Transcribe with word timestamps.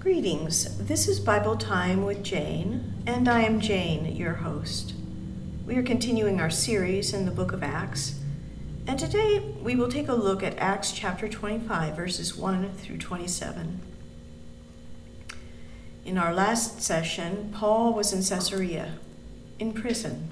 Greetings. 0.00 0.78
This 0.78 1.08
is 1.08 1.18
Bible 1.18 1.56
Time 1.56 2.04
with 2.04 2.22
Jane, 2.22 3.02
and 3.04 3.28
I 3.28 3.40
am 3.40 3.58
Jane, 3.58 4.14
your 4.14 4.34
host. 4.34 4.94
We 5.66 5.74
are 5.74 5.82
continuing 5.82 6.40
our 6.40 6.50
series 6.50 7.12
in 7.12 7.24
the 7.24 7.32
book 7.32 7.52
of 7.52 7.64
Acts, 7.64 8.20
and 8.86 8.96
today 8.96 9.40
we 9.60 9.74
will 9.74 9.88
take 9.88 10.06
a 10.06 10.14
look 10.14 10.44
at 10.44 10.56
Acts 10.56 10.92
chapter 10.92 11.26
25, 11.28 11.96
verses 11.96 12.36
1 12.36 12.74
through 12.74 12.98
27. 12.98 13.80
In 16.04 16.16
our 16.16 16.32
last 16.32 16.80
session, 16.80 17.52
Paul 17.52 17.92
was 17.92 18.12
in 18.12 18.22
Caesarea, 18.22 19.00
in 19.58 19.72
prison. 19.72 20.30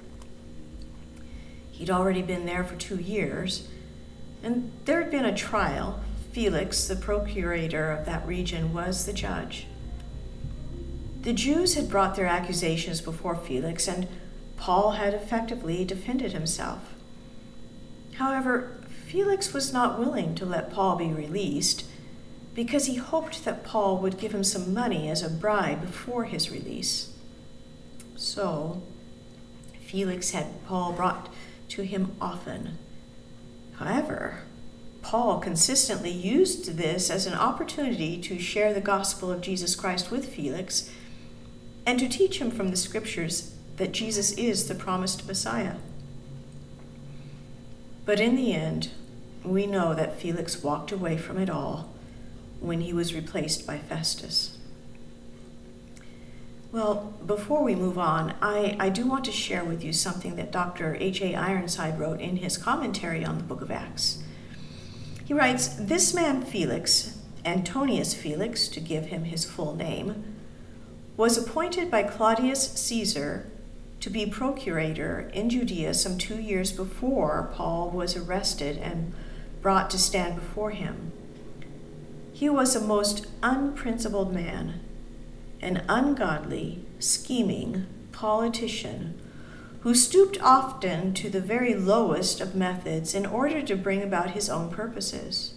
He'd 1.73 1.91
already 1.91 2.23
been 2.23 2.47
there 2.47 2.63
for 2.63 2.77
two 2.77 3.01
years, 3.01 3.67
and 4.45 4.71
there 4.85 5.03
had 5.03 5.11
been 5.11 5.25
a 5.25 5.37
trial 5.37 5.99
Felix, 6.37 6.87
the 6.87 6.97
procurator 6.97 7.91
of 7.91 8.05
that 8.05 8.27
region, 8.27 8.75
was 8.75 9.07
the 9.07 9.13
judge. 9.15 9.67
The 11.23 11.33
Jews 11.33 11.77
had 11.77 11.89
brought 11.89 12.15
their 12.15 12.27
accusations 12.27 13.01
before 13.01 13.35
Felix, 13.35 13.89
and 13.89 14.07
Paul 14.59 14.91
had 14.91 15.15
effectively 15.15 15.83
defended 15.83 16.33
himself. 16.33 16.93
However, 18.17 18.79
Felix 19.07 19.55
was 19.55 19.73
not 19.73 19.99
willing 19.99 20.35
to 20.35 20.45
let 20.45 20.71
Paul 20.71 20.97
be 20.97 21.07
released 21.07 21.87
because 22.55 22.85
he 22.85 22.97
hoped 22.97 23.47
that 23.47 23.65
Paul 23.65 23.97
would 23.97 24.19
give 24.19 24.35
him 24.35 24.45
some 24.45 24.75
money 24.75 25.09
as 25.09 25.23
a 25.23 25.31
bribe 25.31 25.89
for 25.89 26.25
his 26.25 26.51
release. 26.51 27.15
So, 28.15 28.83
Felix 29.87 30.33
had 30.33 30.67
Paul 30.67 30.93
brought 30.93 31.33
to 31.71 31.81
him 31.81 32.15
often. 32.21 32.77
However, 33.77 34.43
Paul 35.07 35.39
consistently 35.39 36.11
used 36.11 36.79
this 36.79 37.11
as 37.11 37.27
an 37.27 37.35
opportunity 37.35 38.19
to 38.23 38.41
share 38.41 38.75
the 38.75 38.81
gospel 38.81 39.31
of 39.31 39.41
Jesus 39.41 39.77
Christ 39.77 40.11
with 40.11 40.35
Felix 40.35 40.91
and 41.87 42.01
to 42.01 42.09
teach 42.09 42.41
him 42.41 42.51
from 42.51 42.71
the 42.71 42.77
scriptures 42.77 43.55
that 43.77 43.93
Jesus 43.93 44.33
is 44.33 44.67
the 44.67 44.75
promised 44.75 45.25
Messiah. 45.25 45.77
But 48.05 48.19
in 48.19 48.35
the 48.35 48.53
end, 48.53 48.91
we 49.45 49.65
know 49.65 49.95
that 49.95 50.19
Felix 50.19 50.65
walked 50.65 50.91
away 50.91 51.17
from 51.17 51.39
it 51.39 51.49
all 51.49 51.89
when 52.59 52.81
he 52.81 52.93
was 52.93 53.15
replaced 53.15 53.65
by 53.65 53.79
Festus. 53.79 54.59
Well, 56.73 57.15
before 57.25 57.63
we 57.63 57.77
move 57.77 57.97
on, 57.97 58.35
I, 58.43 58.77
I 58.81 58.89
do 58.89 59.07
want 59.07 59.25
to 59.27 59.33
share 59.33 59.65
with 59.65 59.85
you 59.85 59.93
something 59.93 60.35
that 60.35 60.51
Dr. 60.51 60.97
H.A. 60.99 61.37
Ironside 61.37 62.01
wrote 62.01 62.21
in 62.21 62.39
his 62.39 62.59
commentary 62.59 63.25
on 63.25 63.39
the 63.39 63.45
book 63.45 63.61
of 63.61 63.71
Acts. 63.71 64.25
He 65.27 65.35
writes 65.35 65.67
This 65.75 66.15
man 66.15 66.43
Felix, 66.43 67.19
Antonius 67.45 68.15
Felix, 68.15 68.69
to 68.69 68.79
give 68.79 69.07
him 69.07 69.25
his 69.25 69.45
full 69.45 69.75
name, 69.75 70.37
was 71.17 71.37
appointed 71.37 71.91
by 71.91 72.05
Claudius 72.05 72.71
Caesar 72.75 73.51
to 73.99 74.09
be 74.09 74.25
procurator 74.27 75.29
in 75.35 75.51
Judea 75.51 75.95
some 75.95 76.17
two 76.17 76.41
years 76.41 76.71
before 76.71 77.51
Paul 77.55 77.91
was 77.91 78.17
arrested 78.17 78.79
and 78.79 79.13
brought 79.63 79.91
to 79.91 79.99
stand 79.99 80.37
before 80.37 80.71
him. 80.71 81.11
He 82.33 82.49
was 82.49 82.77
a 82.77 82.81
most 82.81 83.27
unprincipled 83.43 84.33
man, 84.33 84.79
an 85.61 85.83
ungodly, 85.89 86.85
scheming 87.01 87.87
politician 88.13 89.21
who 89.87 89.95
stooped 89.95 90.37
often 90.43 91.15
to 91.15 91.31
the 91.31 91.41
very 91.41 91.73
lowest 91.73 92.41
of 92.41 92.57
methods 92.57 93.15
in 93.15 93.25
order 93.25 93.63
to 93.63 93.77
bring 93.77 94.03
about 94.03 94.33
his 94.33 94.51
own 94.51 94.69
purposes. 94.69 95.55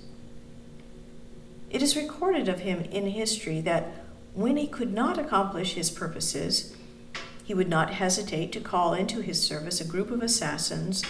It 1.72 1.82
is 1.82 1.96
recorded 1.96 2.48
of 2.48 2.60
him 2.60 2.82
in 2.92 3.08
history 3.08 3.60
that 3.62 3.88
when 4.36 4.56
he 4.56 4.68
could 4.68 4.94
not 4.94 5.18
accomplish 5.18 5.74
his 5.74 5.90
purposes, 5.90 6.76
he 7.44 7.56
would 7.56 7.70
not 7.70 7.96
hesitate 7.96 8.52
to 8.52 8.60
call 8.60 8.94
into 8.94 9.22
his 9.22 9.42
service 9.42 9.82
a 9.82 9.84
group 9.84 10.12
of 10.12 10.22
assassins, 10.22 11.04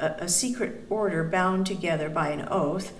a, 0.00 0.06
a 0.18 0.28
secret 0.28 0.84
order 0.90 1.22
bound 1.22 1.68
together 1.68 2.10
by 2.10 2.30
an 2.30 2.48
oath, 2.50 2.92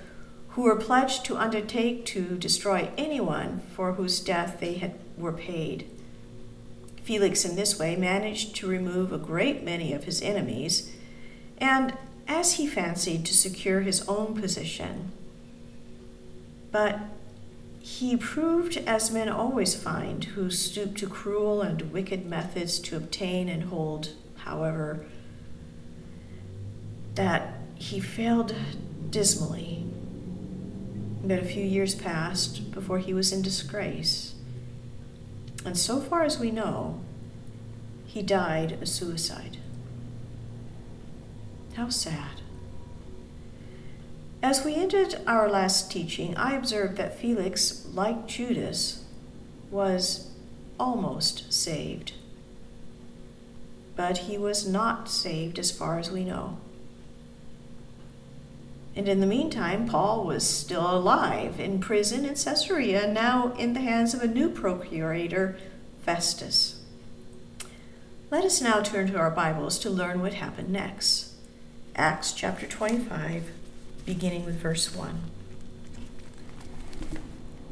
who 0.50 0.62
were 0.62 0.76
pledged 0.76 1.24
to 1.24 1.36
undertake 1.36 2.06
to 2.06 2.38
destroy 2.38 2.88
anyone 2.96 3.62
for 3.74 3.94
whose 3.94 4.20
death 4.20 4.60
they 4.60 4.74
had, 4.74 4.94
were 5.18 5.32
paid. 5.32 5.90
Felix, 7.02 7.44
in 7.44 7.56
this 7.56 7.78
way, 7.78 7.96
managed 7.96 8.54
to 8.56 8.66
remove 8.68 9.12
a 9.12 9.18
great 9.18 9.64
many 9.64 9.92
of 9.92 10.04
his 10.04 10.20
enemies, 10.22 10.92
and, 11.58 11.96
as 12.28 12.54
he 12.54 12.66
fancied, 12.66 13.24
to 13.26 13.34
secure 13.34 13.80
his 13.80 14.06
own 14.08 14.34
position. 14.40 15.10
But 16.70 17.00
he 17.80 18.16
proved, 18.16 18.76
as 18.86 19.10
men 19.10 19.28
always 19.28 19.74
find, 19.74 20.22
who 20.22 20.50
stoop 20.50 20.96
to 20.98 21.08
cruel 21.08 21.62
and 21.62 21.90
wicked 21.92 22.26
methods 22.26 22.78
to 22.80 22.96
obtain 22.96 23.48
and 23.48 23.64
hold, 23.64 24.10
however, 24.36 25.06
that 27.14 27.54
he 27.74 27.98
failed 27.98 28.54
dismally. 29.08 29.84
But 31.24 31.38
a 31.38 31.44
few 31.44 31.64
years 31.64 31.94
passed 31.94 32.70
before 32.70 32.98
he 32.98 33.14
was 33.14 33.32
in 33.32 33.42
disgrace. 33.42 34.34
And 35.64 35.76
so 35.76 36.00
far 36.00 36.24
as 36.24 36.38
we 36.38 36.50
know, 36.50 37.00
he 38.06 38.22
died 38.22 38.78
a 38.80 38.86
suicide. 38.86 39.58
How 41.74 41.88
sad. 41.88 42.40
As 44.42 44.64
we 44.64 44.74
ended 44.74 45.20
our 45.26 45.50
last 45.50 45.92
teaching, 45.92 46.34
I 46.36 46.54
observed 46.54 46.96
that 46.96 47.18
Felix, 47.18 47.86
like 47.92 48.26
Judas, 48.26 49.04
was 49.70 50.30
almost 50.78 51.52
saved. 51.52 52.14
But 53.96 54.18
he 54.18 54.38
was 54.38 54.66
not 54.66 55.10
saved 55.10 55.58
as 55.58 55.70
far 55.70 55.98
as 55.98 56.10
we 56.10 56.24
know. 56.24 56.56
And 58.96 59.08
in 59.08 59.20
the 59.20 59.26
meantime, 59.26 59.86
Paul 59.86 60.24
was 60.24 60.46
still 60.46 60.90
alive 60.90 61.60
in 61.60 61.80
prison 61.80 62.24
in 62.24 62.34
Caesarea, 62.34 63.12
now 63.12 63.52
in 63.54 63.72
the 63.72 63.80
hands 63.80 64.14
of 64.14 64.22
a 64.22 64.26
new 64.26 64.48
procurator, 64.48 65.56
Festus. 66.02 66.80
Let 68.30 68.44
us 68.44 68.60
now 68.60 68.80
turn 68.80 69.08
to 69.08 69.18
our 69.18 69.30
Bibles 69.30 69.78
to 69.80 69.90
learn 69.90 70.20
what 70.20 70.34
happened 70.34 70.70
next. 70.70 71.34
Acts 71.96 72.32
chapter 72.32 72.66
25, 72.66 73.44
beginning 74.06 74.44
with 74.44 74.56
verse 74.56 74.94
1. 74.94 75.20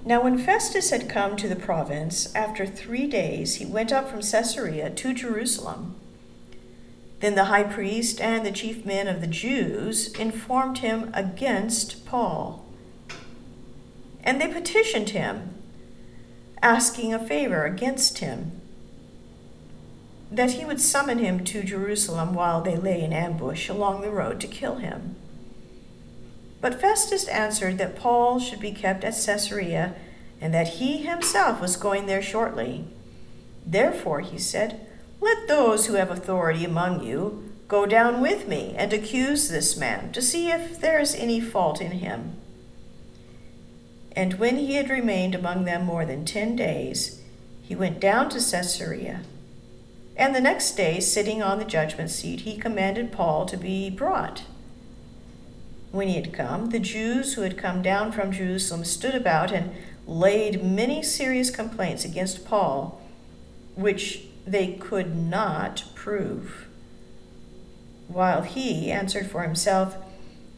Now, 0.04 0.22
when 0.22 0.38
Festus 0.38 0.90
had 0.90 1.08
come 1.08 1.36
to 1.36 1.48
the 1.48 1.56
province, 1.56 2.34
after 2.34 2.66
three 2.66 3.06
days 3.06 3.56
he 3.56 3.66
went 3.66 3.92
up 3.92 4.08
from 4.08 4.20
Caesarea 4.20 4.90
to 4.90 5.12
Jerusalem. 5.12 5.96
Then 7.20 7.34
the 7.34 7.44
high 7.44 7.64
priest 7.64 8.20
and 8.20 8.46
the 8.46 8.52
chief 8.52 8.84
men 8.84 9.08
of 9.08 9.20
the 9.20 9.26
Jews 9.26 10.12
informed 10.14 10.78
him 10.78 11.10
against 11.14 12.06
Paul. 12.06 12.64
And 14.22 14.40
they 14.40 14.48
petitioned 14.48 15.10
him, 15.10 15.54
asking 16.62 17.12
a 17.12 17.24
favor 17.24 17.64
against 17.64 18.18
him, 18.18 18.60
that 20.30 20.52
he 20.52 20.64
would 20.64 20.80
summon 20.80 21.18
him 21.18 21.44
to 21.44 21.62
Jerusalem 21.62 22.34
while 22.34 22.60
they 22.60 22.76
lay 22.76 23.02
in 23.02 23.12
ambush 23.12 23.68
along 23.68 24.02
the 24.02 24.10
road 24.10 24.40
to 24.40 24.46
kill 24.46 24.76
him. 24.76 25.16
But 26.60 26.80
Festus 26.80 27.26
answered 27.28 27.78
that 27.78 27.96
Paul 27.96 28.38
should 28.38 28.60
be 28.60 28.72
kept 28.72 29.04
at 29.04 29.14
Caesarea, 29.14 29.94
and 30.40 30.52
that 30.52 30.68
he 30.68 30.98
himself 30.98 31.60
was 31.60 31.76
going 31.76 32.06
there 32.06 32.22
shortly. 32.22 32.84
Therefore, 33.64 34.20
he 34.20 34.38
said, 34.38 34.86
let 35.20 35.48
those 35.48 35.86
who 35.86 35.94
have 35.94 36.10
authority 36.10 36.64
among 36.64 37.02
you 37.02 37.52
go 37.66 37.86
down 37.86 38.20
with 38.20 38.48
me 38.48 38.74
and 38.76 38.92
accuse 38.92 39.48
this 39.48 39.76
man 39.76 40.10
to 40.12 40.22
see 40.22 40.50
if 40.50 40.80
there 40.80 40.98
is 40.98 41.14
any 41.14 41.40
fault 41.40 41.80
in 41.80 41.92
him. 41.92 42.36
And 44.12 44.34
when 44.34 44.56
he 44.56 44.74
had 44.74 44.90
remained 44.90 45.34
among 45.34 45.64
them 45.64 45.84
more 45.84 46.04
than 46.04 46.24
ten 46.24 46.56
days, 46.56 47.20
he 47.62 47.74
went 47.74 48.00
down 48.00 48.30
to 48.30 48.38
Caesarea. 48.38 49.20
And 50.16 50.34
the 50.34 50.40
next 50.40 50.72
day, 50.72 50.98
sitting 50.98 51.42
on 51.42 51.58
the 51.58 51.64
judgment 51.64 52.10
seat, 52.10 52.40
he 52.40 52.56
commanded 52.56 53.12
Paul 53.12 53.46
to 53.46 53.56
be 53.56 53.90
brought. 53.90 54.44
When 55.92 56.08
he 56.08 56.16
had 56.16 56.32
come, 56.32 56.70
the 56.70 56.80
Jews 56.80 57.34
who 57.34 57.42
had 57.42 57.56
come 57.56 57.82
down 57.82 58.12
from 58.12 58.32
Jerusalem 58.32 58.84
stood 58.84 59.14
about 59.14 59.52
and 59.52 59.72
laid 60.06 60.64
many 60.64 61.02
serious 61.02 61.50
complaints 61.50 62.04
against 62.04 62.44
Paul, 62.44 63.00
which 63.74 64.27
they 64.52 64.72
could 64.74 65.16
not 65.16 65.84
prove. 65.94 66.66
While 68.08 68.42
he 68.42 68.90
answered 68.90 69.30
for 69.30 69.42
himself, 69.42 69.96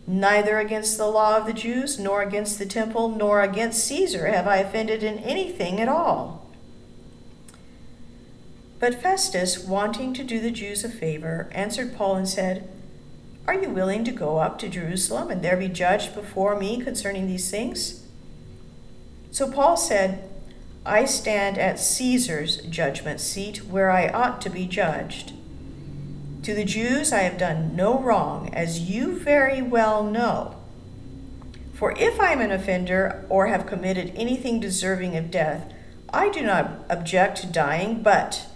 Neither 0.07 0.59
against 0.59 0.97
the 0.97 1.07
law 1.07 1.37
of 1.37 1.47
the 1.47 1.53
Jews, 1.53 1.99
nor 1.99 2.23
against 2.23 2.59
the 2.59 2.67
temple, 2.67 3.11
nor 3.11 3.43
against 3.43 3.85
Caesar 3.85 4.27
have 4.27 4.47
I 4.47 4.57
offended 4.57 5.05
in 5.05 5.19
anything 5.19 5.81
at 5.81 5.89
all. 5.89 6.51
But 8.81 9.01
Festus, 9.01 9.63
wanting 9.63 10.15
to 10.15 10.25
do 10.25 10.41
the 10.41 10.51
Jews 10.51 10.85
a 10.85 10.89
favor, 10.89 11.49
answered 11.53 11.95
Paul 11.95 12.17
and 12.17 12.29
said, 12.29 12.69
Are 13.47 13.55
you 13.55 13.69
willing 13.69 14.03
to 14.05 14.11
go 14.11 14.39
up 14.39 14.59
to 14.61 14.69
Jerusalem 14.69 15.31
and 15.31 15.43
there 15.43 15.57
be 15.57 15.69
judged 15.69 16.15
before 16.15 16.59
me 16.59 16.83
concerning 16.83 17.27
these 17.27 17.51
things? 17.51 18.07
So 19.31 19.53
Paul 19.53 19.77
said, 19.77 20.29
I 20.85 21.05
stand 21.05 21.59
at 21.59 21.79
Caesar's 21.79 22.59
judgment 22.63 23.21
seat 23.21 23.65
where 23.67 23.91
I 23.91 24.09
ought 24.09 24.41
to 24.43 24.51
be 24.51 24.67
judged. 24.67 25.35
To 26.43 26.55
the 26.55 26.65
Jews 26.65 27.13
I 27.13 27.19
have 27.21 27.37
done 27.37 27.77
no 27.77 27.99
wrong, 27.99 28.49
as 28.55 28.81
you 28.81 29.19
very 29.19 29.61
well 29.61 30.03
know. 30.03 30.57
For 31.75 31.93
if 31.99 32.19
I 32.19 32.33
am 32.33 32.41
an 32.41 32.51
offender 32.51 33.27
or 33.29 33.47
have 33.47 33.67
committed 33.67 34.13
anything 34.17 34.59
deserving 34.59 35.17
of 35.17 35.31
death, 35.31 35.71
I 36.13 36.31
do 36.31 36.43
not 36.43 36.85
object 36.89 37.39
to 37.39 37.47
dying, 37.47 38.03
but 38.03 38.47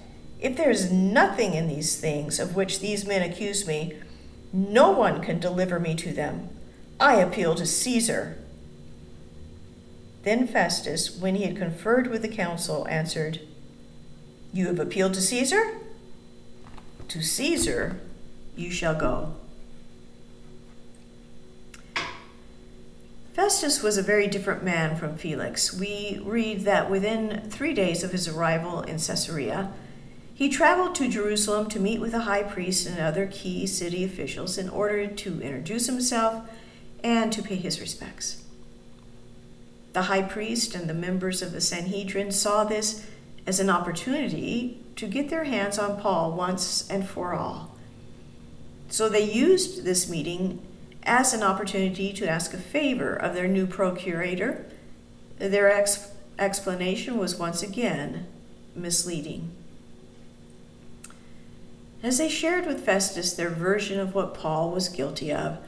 if 0.41 0.57
there 0.57 0.71
is 0.71 0.91
nothing 0.91 1.55
in 1.55 1.69
these 1.69 1.97
things 1.97 2.41
of 2.41 2.57
which 2.57 2.81
these 2.81 3.07
men 3.07 3.23
accuse 3.23 3.67
me, 3.67 3.95
no 4.53 4.91
one 4.91 5.23
can 5.23 5.39
deliver 5.39 5.79
me 5.79 5.95
to 5.97 6.13
them. 6.13 6.49
I 6.99 7.17
appeal 7.17 7.55
to 7.57 7.67
Caesar. 7.67 8.39
Then 10.25 10.47
Festus, 10.47 11.15
when 11.15 11.35
he 11.35 11.45
had 11.45 11.57
conferred 11.57 12.07
with 12.07 12.23
the 12.23 12.29
council, 12.29 12.89
answered, 12.89 13.41
You 14.55 14.67
have 14.69 14.81
appealed 14.81 15.13
to 15.15 15.21
Caesar? 15.21 15.79
To 17.09 17.23
Caesar 17.23 18.01
you 18.57 18.71
shall 18.71 18.95
go. 18.95 19.35
Festus 23.35 23.83
was 23.83 23.99
a 23.99 24.03
very 24.03 24.27
different 24.27 24.63
man 24.65 24.97
from 24.97 25.19
Felix. 25.19 25.75
We 25.75 26.21
read 26.25 26.61
that 26.61 26.91
within 26.91 27.51
three 27.51 27.75
days 27.75 28.03
of 28.03 28.13
his 28.13 28.27
arrival 28.27 28.81
in 28.81 28.97
Caesarea, 28.99 29.73
he 30.33 30.49
traveled 30.49 30.95
to 30.95 31.09
Jerusalem 31.09 31.69
to 31.69 31.81
meet 31.81 32.01
with 32.01 32.13
the 32.13 32.21
high 32.21 32.45
priest 32.45 32.87
and 32.87 32.99
other 32.99 33.27
key 33.27 33.67
city 33.67 34.05
officials 34.05 34.57
in 34.57 34.71
order 34.71 35.07
to 35.07 35.43
introduce 35.43 35.87
himself 35.87 36.49
and 37.03 37.33
to 37.33 37.43
pay 37.43 37.57
his 37.57 37.81
respects. 37.81 38.44
The 39.95 40.03
high 40.03 40.23
priest 40.23 40.75
and 40.75 40.91
the 40.91 40.95
members 40.95 41.41
of 41.41 41.53
the 41.53 41.61
Sanhedrin 41.61 42.33
saw 42.33 42.65
this 42.65 43.07
as 43.47 43.61
an 43.61 43.71
opportunity 43.71 44.83
to 44.97 45.07
get 45.07 45.31
their 45.31 45.45
hands 45.45 45.79
on 45.79 46.01
Paul 46.01 46.33
once 46.33 46.89
and 46.91 47.09
for 47.09 47.33
all. 47.33 47.77
So 48.89 49.09
they 49.09 49.31
used 49.31 49.85
this 49.85 50.09
meeting 50.09 50.61
as 51.05 51.33
an 51.33 51.45
opportunity 51.45 52.13
to 52.13 52.29
ask 52.29 52.53
a 52.53 52.59
favor 52.59 53.15
of 53.15 53.35
their 53.35 53.47
new 53.47 53.67
procurator. 53.67 54.67
Their 55.39 55.71
ex- 55.71 56.11
explanation 56.39 57.17
was 57.17 57.37
once 57.37 57.63
again 57.63 58.27
misleading. 58.75 59.53
As 62.03 62.19
they 62.19 62.29
shared 62.29 62.67
with 62.67 62.85
Festus 62.85 63.33
their 63.33 63.51
version 63.51 64.01
of 64.01 64.13
what 64.15 64.35
Paul 64.35 64.73
was 64.73 64.89
guilty 64.89 65.33
of, 65.33 65.59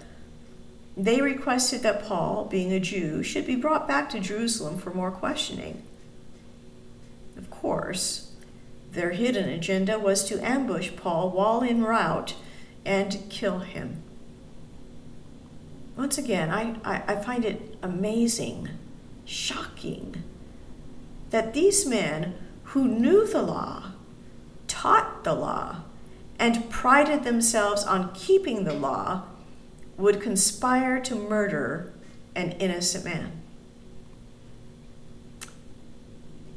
they 0.96 1.20
requested 1.20 1.82
that 1.82 2.04
Paul, 2.04 2.46
being 2.46 2.72
a 2.72 2.80
Jew, 2.80 3.22
should 3.22 3.46
be 3.46 3.56
brought 3.56 3.86
back 3.86 4.08
to 4.10 4.20
Jerusalem 4.20 4.78
for 4.78 4.90
more 4.90 5.10
questioning. 5.10 5.82
Of 7.36 7.50
course, 7.50 8.32
their 8.92 9.10
hidden 9.10 9.48
agenda 9.48 9.98
was 9.98 10.24
to 10.24 10.44
ambush 10.44 10.90
Paul 10.96 11.30
while 11.30 11.62
en 11.62 11.82
route 11.82 12.34
and 12.84 13.22
kill 13.28 13.58
him 13.58 14.02
once 15.96 16.18
again, 16.18 16.50
I, 16.50 16.76
I, 16.84 17.14
I 17.14 17.16
find 17.16 17.44
it 17.44 17.76
amazing, 17.82 18.68
shocking, 19.24 20.22
that 21.30 21.54
these 21.54 21.86
men 21.86 22.34
who 22.64 22.86
knew 22.86 23.26
the 23.26 23.42
law, 23.42 23.92
taught 24.68 25.24
the 25.24 25.32
law, 25.32 25.82
and 26.38 26.68
prided 26.68 27.24
themselves 27.24 27.82
on 27.82 28.12
keeping 28.14 28.64
the 28.64 28.74
law 28.74 29.24
would 29.96 30.20
conspire 30.20 31.00
to 31.00 31.14
murder 31.14 31.92
an 32.34 32.52
innocent 32.52 33.04
man. 33.04 33.32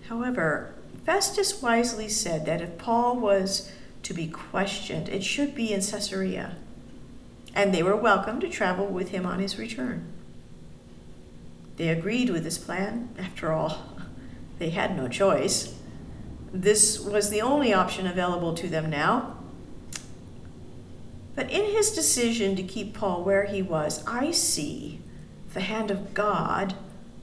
However, 0.07 0.73
Festus 1.05 1.61
wisely 1.61 2.09
said 2.09 2.45
that 2.45 2.61
if 2.61 2.77
Paul 2.77 3.17
was 3.17 3.71
to 4.03 4.13
be 4.13 4.27
questioned, 4.27 5.07
it 5.09 5.23
should 5.23 5.55
be 5.55 5.71
in 5.71 5.81
Caesarea 5.81 6.55
and 7.55 7.73
they 7.73 7.83
were 7.83 7.95
welcome 7.95 8.39
to 8.39 8.49
travel 8.49 8.85
with 8.85 9.09
him 9.09 9.25
on 9.25 9.39
his 9.39 9.57
return. 9.57 10.05
They 11.77 11.89
agreed 11.89 12.29
with 12.29 12.43
his 12.43 12.57
plan. 12.57 13.09
After 13.17 13.51
all, 13.51 13.97
they 14.59 14.69
had 14.69 14.95
no 14.95 15.07
choice. 15.07 15.75
This 16.51 16.99
was 16.99 17.29
the 17.29 17.41
only 17.41 17.73
option 17.73 18.07
available 18.07 18.53
to 18.55 18.67
them 18.67 18.89
now. 18.89 19.37
But 21.39 21.51
in 21.51 21.71
his 21.71 21.91
decision 21.91 22.57
to 22.57 22.63
keep 22.63 22.93
Paul 22.93 23.23
where 23.23 23.45
he 23.45 23.61
was, 23.61 24.05
I 24.05 24.31
see 24.31 24.99
the 25.53 25.61
hand 25.61 25.89
of 25.89 26.13
God 26.13 26.73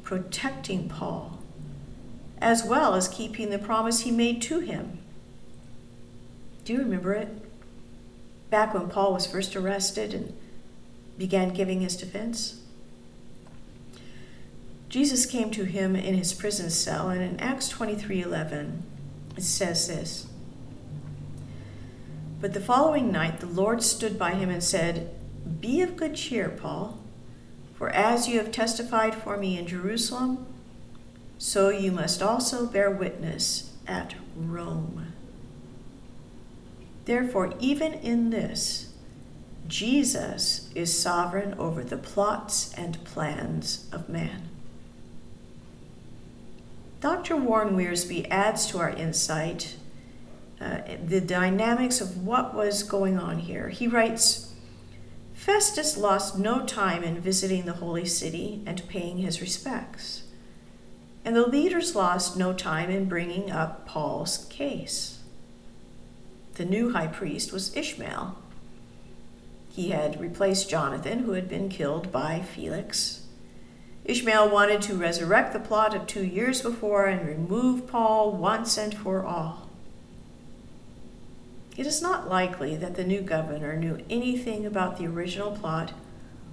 protecting 0.04 0.88
Paul, 0.88 1.42
as 2.38 2.64
well 2.64 2.94
as 2.94 3.08
keeping 3.08 3.50
the 3.50 3.58
promise 3.58 4.00
he 4.00 4.10
made 4.10 4.40
to 4.40 4.60
him. 4.60 5.00
Do 6.64 6.72
you 6.72 6.78
remember 6.78 7.12
it? 7.12 7.28
back 8.48 8.72
when 8.72 8.88
Paul 8.88 9.12
was 9.12 9.26
first 9.26 9.54
arrested 9.54 10.14
and 10.14 10.34
began 11.18 11.50
giving 11.50 11.82
his 11.82 11.94
defense. 11.94 12.62
Jesus 14.88 15.26
came 15.26 15.50
to 15.50 15.64
him 15.64 15.94
in 15.94 16.14
his 16.14 16.32
prison 16.32 16.70
cell, 16.70 17.10
and 17.10 17.20
in 17.20 17.38
Acts 17.38 17.68
23:11 17.68 18.82
it 19.36 19.42
says 19.42 19.88
this. 19.88 20.26
But 22.40 22.52
the 22.52 22.60
following 22.60 23.10
night 23.10 23.40
the 23.40 23.46
Lord 23.46 23.82
stood 23.82 24.18
by 24.18 24.34
him 24.34 24.50
and 24.50 24.62
said, 24.62 25.10
"Be 25.60 25.80
of 25.80 25.96
good 25.96 26.14
cheer, 26.14 26.48
Paul, 26.48 26.98
for 27.74 27.88
as 27.90 28.28
you 28.28 28.38
have 28.38 28.52
testified 28.52 29.14
for 29.14 29.36
me 29.36 29.58
in 29.58 29.66
Jerusalem, 29.66 30.46
so 31.38 31.70
you 31.70 31.92
must 31.92 32.22
also 32.22 32.66
bear 32.66 32.90
witness 32.90 33.70
at 33.86 34.14
Rome." 34.36 35.12
Therefore, 37.06 37.54
even 37.60 37.94
in 37.94 38.30
this, 38.30 38.88
Jesus 39.68 40.68
is 40.74 40.96
sovereign 40.96 41.54
over 41.58 41.82
the 41.82 41.96
plots 41.96 42.72
and 42.74 43.02
plans 43.04 43.86
of 43.92 44.08
man. 44.08 44.48
Dr. 47.00 47.36
Warren 47.36 47.76
Wiersbe 47.76 48.26
adds 48.30 48.66
to 48.66 48.78
our 48.78 48.90
insight 48.90 49.76
uh, 50.60 50.80
the 51.04 51.20
dynamics 51.20 52.00
of 52.00 52.24
what 52.24 52.54
was 52.54 52.82
going 52.82 53.18
on 53.18 53.38
here. 53.38 53.68
He 53.68 53.86
writes 53.86 54.54
Festus 55.34 55.96
lost 55.96 56.38
no 56.38 56.64
time 56.64 57.02
in 57.04 57.20
visiting 57.20 57.66
the 57.66 57.74
holy 57.74 58.06
city 58.06 58.62
and 58.66 58.88
paying 58.88 59.18
his 59.18 59.40
respects, 59.40 60.24
and 61.24 61.36
the 61.36 61.46
leaders 61.46 61.94
lost 61.94 62.36
no 62.36 62.52
time 62.52 62.90
in 62.90 63.08
bringing 63.08 63.50
up 63.50 63.86
Paul's 63.86 64.46
case. 64.46 65.22
The 66.54 66.64
new 66.64 66.92
high 66.92 67.08
priest 67.08 67.52
was 67.52 67.76
Ishmael. 67.76 68.38
He 69.68 69.90
had 69.90 70.18
replaced 70.18 70.70
Jonathan, 70.70 71.20
who 71.20 71.32
had 71.32 71.50
been 71.50 71.68
killed 71.68 72.10
by 72.10 72.40
Felix. 72.40 73.26
Ishmael 74.06 74.48
wanted 74.48 74.80
to 74.82 74.94
resurrect 74.94 75.52
the 75.52 75.60
plot 75.60 75.94
of 75.94 76.06
two 76.06 76.24
years 76.24 76.62
before 76.62 77.04
and 77.04 77.28
remove 77.28 77.86
Paul 77.86 78.32
once 78.32 78.78
and 78.78 78.96
for 78.96 79.22
all. 79.22 79.65
It 81.76 81.86
is 81.86 82.00
not 82.00 82.28
likely 82.28 82.74
that 82.76 82.94
the 82.94 83.04
new 83.04 83.20
governor 83.20 83.76
knew 83.76 83.98
anything 84.08 84.64
about 84.64 84.96
the 84.96 85.06
original 85.06 85.52
plot 85.52 85.92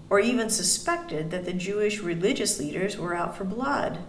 or 0.09 0.19
even 0.19 0.49
suspected 0.49 1.31
that 1.31 1.45
the 1.45 1.53
Jewish 1.53 2.01
religious 2.01 2.59
leaders 2.59 2.97
were 2.97 3.15
out 3.15 3.37
for 3.37 3.45
blood. 3.45 3.99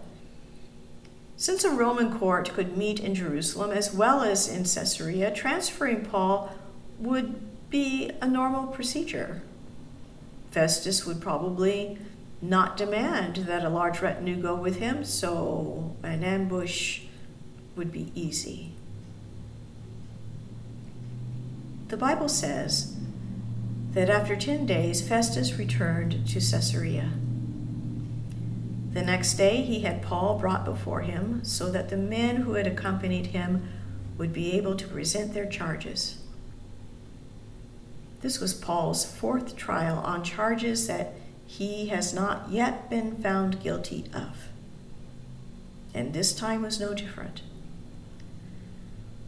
Since 1.37 1.65
a 1.65 1.71
Roman 1.71 2.19
court 2.19 2.51
could 2.53 2.77
meet 2.77 3.01
in 3.01 3.15
Jerusalem 3.15 3.71
as 3.71 3.95
well 3.95 4.23
as 4.23 4.49
in 4.49 4.65
Caesarea, 4.65 5.31
transferring 5.33 6.05
Paul 6.05 6.53
would 6.99 7.71
be 7.71 8.11
a 8.21 8.27
normal 8.27 8.67
procedure. 8.67 9.43
Festus 10.51 11.07
would 11.07 11.21
probably 11.21 11.99
not 12.41 12.77
demand 12.77 13.37
that 13.37 13.65
a 13.65 13.69
large 13.69 14.01
retinue 14.01 14.37
go 14.37 14.55
with 14.55 14.77
him, 14.77 15.05
so 15.05 15.97
an 16.03 16.23
ambush 16.23 17.01
would 17.75 17.91
be 17.91 18.13
easy. 18.15 18.73
The 21.95 22.01
Bible 22.01 22.29
says 22.29 22.97
that 23.93 24.11
after 24.11 24.35
10 24.35 24.67
days, 24.67 25.01
Festus 25.01 25.57
returned 25.57 26.27
to 26.27 26.41
Caesarea. 26.41 27.13
The 28.91 29.03
next 29.03 29.35
day 29.35 29.63
he 29.63 29.83
had 29.83 30.03
Paul 30.03 30.37
brought 30.37 30.65
before 30.65 31.03
him, 31.03 31.45
so 31.45 31.71
that 31.71 31.91
the 31.91 31.97
men 31.97 32.39
who 32.39 32.55
had 32.55 32.67
accompanied 32.67 33.27
him 33.27 33.69
would 34.19 34.33
be 34.33 34.55
able 34.55 34.75
to 34.75 34.89
present 34.89 35.35
their 35.35 35.47
charges. 35.47 36.19
This 38.23 38.41
was 38.41 38.55
Paul's 38.55 39.05
fourth 39.05 39.55
trial 39.55 39.99
on 39.99 40.25
charges 40.25 40.89
that 40.89 41.13
he 41.47 41.91
has 41.91 42.13
not 42.13 42.49
yet 42.51 42.91
been 42.91 43.15
found 43.15 43.63
guilty 43.63 44.07
of. 44.13 44.49
And 45.95 46.13
this 46.13 46.35
time 46.35 46.63
was 46.63 46.81
no 46.81 46.93
different. 46.93 47.43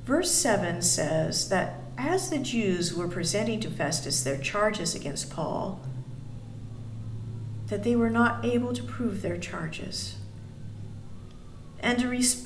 Verse 0.05 0.33
7 0.33 0.83
says 0.83 1.49
that 1.49 1.86
as 1.99 2.31
the 2.31 2.39
Jews 2.39 2.95
were 2.95 3.09
presenting 3.09 3.61
to 3.61 3.71
Festus 3.71 4.23
their 4.23 4.39
charges 4.39 4.95
against 4.95 5.31
Paul, 5.31 5.81
that 7.69 7.83
they 7.85 7.97
were 7.97 8.11
not 8.11 8.45
able 8.45 8.73
to 8.75 8.83
prove 8.83 9.23
their 9.23 9.39
charges. 9.39 10.17
And 11.81 12.03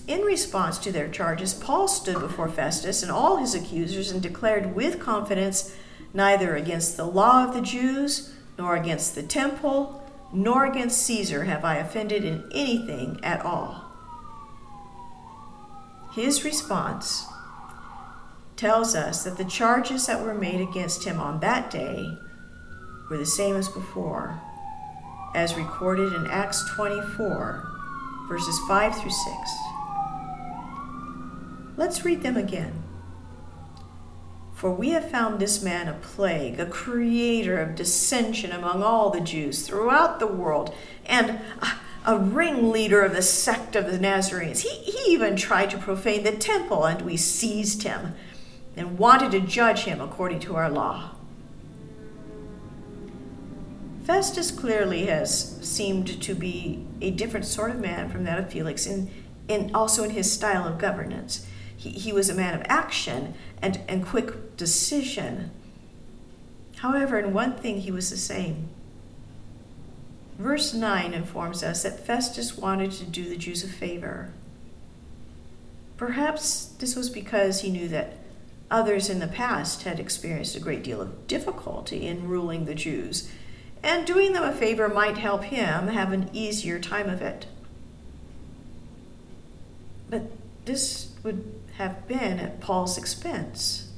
in 0.08 0.22
response 0.22 0.78
to 0.78 0.92
their 0.92 1.08
charges, 1.08 1.54
Paul 1.54 1.88
stood 1.88 2.20
before 2.20 2.48
Festus 2.48 3.02
and 3.02 3.10
all 3.10 3.36
his 3.36 3.54
accusers 3.54 4.10
and 4.10 4.20
declared 4.22 4.74
with 4.74 5.00
confidence 5.00 5.74
neither 6.12 6.56
against 6.56 6.96
the 6.96 7.06
law 7.06 7.44
of 7.44 7.54
the 7.54 7.60
Jews, 7.60 8.34
nor 8.58 8.76
against 8.76 9.14
the 9.14 9.22
temple, 9.22 10.04
nor 10.32 10.66
against 10.66 11.02
Caesar 11.02 11.44
have 11.44 11.64
I 11.64 11.76
offended 11.76 12.24
in 12.24 12.48
anything 12.52 13.20
at 13.22 13.44
all. 13.44 13.84
His 16.12 16.44
response 16.44 17.26
tells 18.60 18.94
us 18.94 19.24
that 19.24 19.38
the 19.38 19.44
charges 19.44 20.06
that 20.06 20.22
were 20.22 20.34
made 20.34 20.60
against 20.60 21.04
him 21.04 21.18
on 21.18 21.40
that 21.40 21.70
day 21.70 22.18
were 23.08 23.16
the 23.16 23.24
same 23.24 23.56
as 23.56 23.70
before, 23.70 24.38
as 25.34 25.56
recorded 25.56 26.12
in 26.12 26.26
Acts 26.26 26.68
24, 26.74 27.66
verses 28.28 28.58
5 28.68 29.00
through 29.00 29.10
6. 29.10 29.34
Let's 31.78 32.04
read 32.04 32.22
them 32.22 32.36
again. 32.36 32.82
For 34.52 34.70
we 34.70 34.90
have 34.90 35.10
found 35.10 35.40
this 35.40 35.62
man 35.62 35.88
a 35.88 35.94
plague, 35.94 36.60
a 36.60 36.66
creator 36.66 37.58
of 37.58 37.74
dissension 37.74 38.52
among 38.52 38.82
all 38.82 39.08
the 39.08 39.22
Jews 39.22 39.66
throughout 39.66 40.20
the 40.20 40.26
world, 40.26 40.74
and 41.06 41.40
a, 42.04 42.18
ringleader 42.18 43.02
of 43.02 43.14
the 43.14 43.22
sect 43.22 43.74
of 43.74 43.90
the 43.90 43.98
Nazarenes. 43.98 44.60
He, 44.60 44.68
he 44.68 45.12
even 45.12 45.36
tried 45.36 45.70
to 45.70 45.78
profane 45.78 46.24
the 46.24 46.32
temple, 46.32 46.84
and 46.84 47.00
we 47.02 47.16
seized 47.16 47.84
him 47.84 48.14
and 48.76 48.98
wanted 48.98 49.32
to 49.32 49.40
judge 49.40 49.84
him 49.84 50.00
according 50.00 50.40
to 50.40 50.56
our 50.56 50.70
law. 50.70 51.12
Festus 54.04 54.50
clearly 54.50 55.06
has 55.06 55.58
seemed 55.66 56.20
to 56.22 56.34
be 56.34 56.84
a 57.00 57.10
different 57.10 57.46
sort 57.46 57.70
of 57.70 57.78
man 57.78 58.08
from 58.08 58.24
that 58.24 58.38
of 58.38 58.50
Felix, 58.50 58.86
in, 58.86 59.10
in 59.48 59.70
also 59.74 60.02
in 60.02 60.10
his 60.10 60.32
style 60.32 60.66
of 60.66 60.78
governance. 60.78 61.46
He, 61.76 61.90
he 61.90 62.12
was 62.12 62.28
a 62.28 62.34
man 62.34 62.54
of 62.54 62.62
action 62.66 63.34
and, 63.62 63.80
and 63.88 64.04
quick 64.04 64.56
decision. 64.56 65.50
However, 66.78 67.18
in 67.18 67.32
one 67.32 67.56
thing 67.56 67.80
he 67.80 67.92
was 67.92 68.10
the 68.10 68.16
same. 68.16 68.68
Verse 70.38 70.72
9 70.72 71.12
informs 71.12 71.62
us 71.62 71.82
that 71.82 72.04
Festus 72.04 72.56
wanted 72.56 72.92
to 72.92 73.04
do 73.04 73.28
the 73.28 73.36
Jews 73.36 73.62
a 73.62 73.68
favor. 73.68 74.32
Perhaps 75.98 76.64
this 76.78 76.96
was 76.96 77.10
because 77.10 77.60
he 77.60 77.70
knew 77.70 77.86
that 77.88 78.16
Others 78.70 79.10
in 79.10 79.18
the 79.18 79.26
past 79.26 79.82
had 79.82 79.98
experienced 79.98 80.56
a 80.56 80.60
great 80.60 80.84
deal 80.84 81.00
of 81.00 81.26
difficulty 81.26 82.06
in 82.06 82.28
ruling 82.28 82.66
the 82.66 82.74
Jews, 82.74 83.28
and 83.82 84.06
doing 84.06 84.32
them 84.32 84.44
a 84.44 84.52
favor 84.52 84.88
might 84.88 85.18
help 85.18 85.44
him 85.44 85.88
have 85.88 86.12
an 86.12 86.30
easier 86.32 86.78
time 86.78 87.08
of 87.08 87.20
it. 87.20 87.46
But 90.08 90.30
this 90.66 91.12
would 91.22 91.52
have 91.78 92.06
been 92.06 92.38
at 92.38 92.60
Paul's 92.60 92.98
expense. 92.98 93.90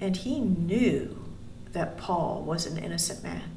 And 0.00 0.16
he 0.16 0.40
knew 0.40 1.24
that 1.72 1.98
Paul 1.98 2.42
was 2.42 2.66
an 2.66 2.78
innocent 2.78 3.22
man. 3.22 3.56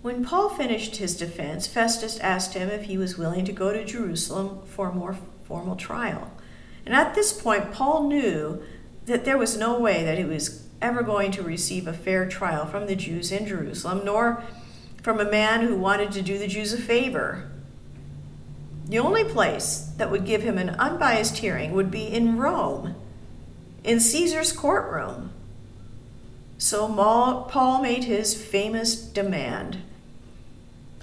When 0.00 0.24
Paul 0.24 0.50
finished 0.50 0.96
his 0.96 1.16
defense, 1.16 1.66
Festus 1.66 2.18
asked 2.20 2.54
him 2.54 2.68
if 2.68 2.82
he 2.82 2.96
was 2.96 3.18
willing 3.18 3.44
to 3.46 3.52
go 3.52 3.72
to 3.72 3.84
Jerusalem 3.84 4.60
for 4.66 4.90
a 4.90 4.94
more 4.94 5.16
formal 5.44 5.76
trial. 5.76 6.30
And 6.84 6.94
at 6.94 7.14
this 7.14 7.32
point, 7.32 7.72
Paul 7.72 8.08
knew 8.08 8.62
that 9.06 9.24
there 9.24 9.38
was 9.38 9.56
no 9.56 9.78
way 9.78 10.04
that 10.04 10.18
he 10.18 10.24
was 10.24 10.66
ever 10.80 11.02
going 11.02 11.30
to 11.32 11.42
receive 11.42 11.86
a 11.86 11.92
fair 11.92 12.28
trial 12.28 12.66
from 12.66 12.86
the 12.86 12.96
Jews 12.96 13.32
in 13.32 13.46
Jerusalem, 13.46 14.02
nor 14.04 14.42
from 15.02 15.20
a 15.20 15.30
man 15.30 15.62
who 15.62 15.76
wanted 15.76 16.12
to 16.12 16.22
do 16.22 16.38
the 16.38 16.46
Jews 16.46 16.72
a 16.72 16.78
favor. 16.78 17.50
The 18.86 18.98
only 18.98 19.24
place 19.24 19.90
that 19.96 20.10
would 20.10 20.26
give 20.26 20.42
him 20.42 20.58
an 20.58 20.70
unbiased 20.70 21.38
hearing 21.38 21.72
would 21.72 21.90
be 21.90 22.06
in 22.06 22.36
Rome, 22.36 22.94
in 23.82 24.00
Caesar's 24.00 24.52
courtroom. 24.52 25.30
So 26.58 26.86
Paul 26.88 27.82
made 27.82 28.04
his 28.04 28.34
famous 28.34 28.94
demand 28.94 29.78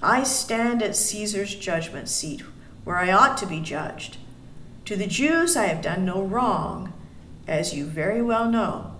I 0.02 0.24
stand 0.24 0.82
at 0.82 0.96
Caesar's 0.96 1.54
judgment 1.54 2.08
seat, 2.08 2.42
where 2.82 2.96
I 2.96 3.12
ought 3.12 3.38
to 3.38 3.46
be 3.46 3.60
judged. 3.60 4.16
To 4.92 4.98
the 4.98 5.06
Jews 5.06 5.56
I 5.56 5.68
have 5.68 5.80
done 5.80 6.04
no 6.04 6.20
wrong, 6.20 6.92
as 7.48 7.72
you 7.72 7.86
very 7.86 8.20
well 8.20 8.46
know. 8.46 8.92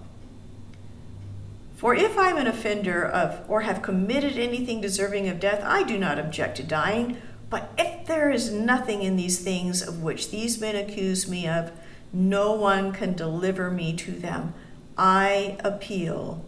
For 1.77 1.95
if 1.95 2.17
I 2.17 2.31
am 2.31 2.39
an 2.39 2.47
offender 2.47 3.05
of, 3.05 3.45
or 3.47 3.61
have 3.61 3.83
committed 3.83 4.39
anything 4.39 4.81
deserving 4.81 5.29
of 5.29 5.39
death, 5.39 5.61
I 5.63 5.83
do 5.83 5.99
not 5.99 6.19
object 6.19 6.57
to 6.57 6.63
dying. 6.63 7.19
But 7.51 7.75
if 7.77 8.07
there 8.07 8.31
is 8.31 8.51
nothing 8.51 9.03
in 9.03 9.17
these 9.17 9.41
things 9.41 9.87
of 9.87 10.03
which 10.03 10.31
these 10.31 10.59
men 10.59 10.77
accuse 10.77 11.29
me 11.29 11.47
of, 11.47 11.73
no 12.11 12.55
one 12.55 12.93
can 12.93 13.13
deliver 13.13 13.71
me 13.71 13.93
to 13.97 14.13
them. 14.13 14.55
I 14.97 15.59
appeal 15.63 16.43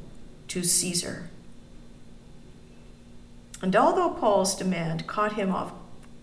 to 0.48 0.64
Caesar. 0.64 1.28
And 3.60 3.76
although 3.76 4.08
Paul's 4.08 4.56
demand 4.56 5.06
caught 5.06 5.34
him 5.34 5.54
off, 5.54 5.74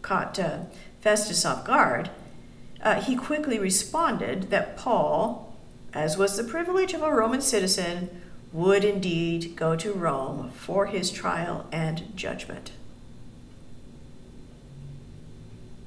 caught 0.02 0.40
uh, 0.40 0.62
Festus 1.02 1.46
off 1.46 1.64
guard, 1.64 2.10
uh, 2.82 3.02
he 3.02 3.16
quickly 3.16 3.60
responded 3.60 4.50
that 4.50 4.78
Paul, 4.78 5.56
as 5.94 6.18
was 6.18 6.36
the 6.36 6.44
privilege 6.44 6.94
of 6.94 7.02
a 7.02 7.14
Roman 7.14 7.42
citizen, 7.42 8.22
would 8.52 8.84
indeed 8.84 9.56
go 9.56 9.76
to 9.76 9.94
Rome 9.94 10.52
for 10.52 10.88
his 10.88 11.12
trial 11.12 11.68
and 11.72 12.16
judgment. 12.16 12.72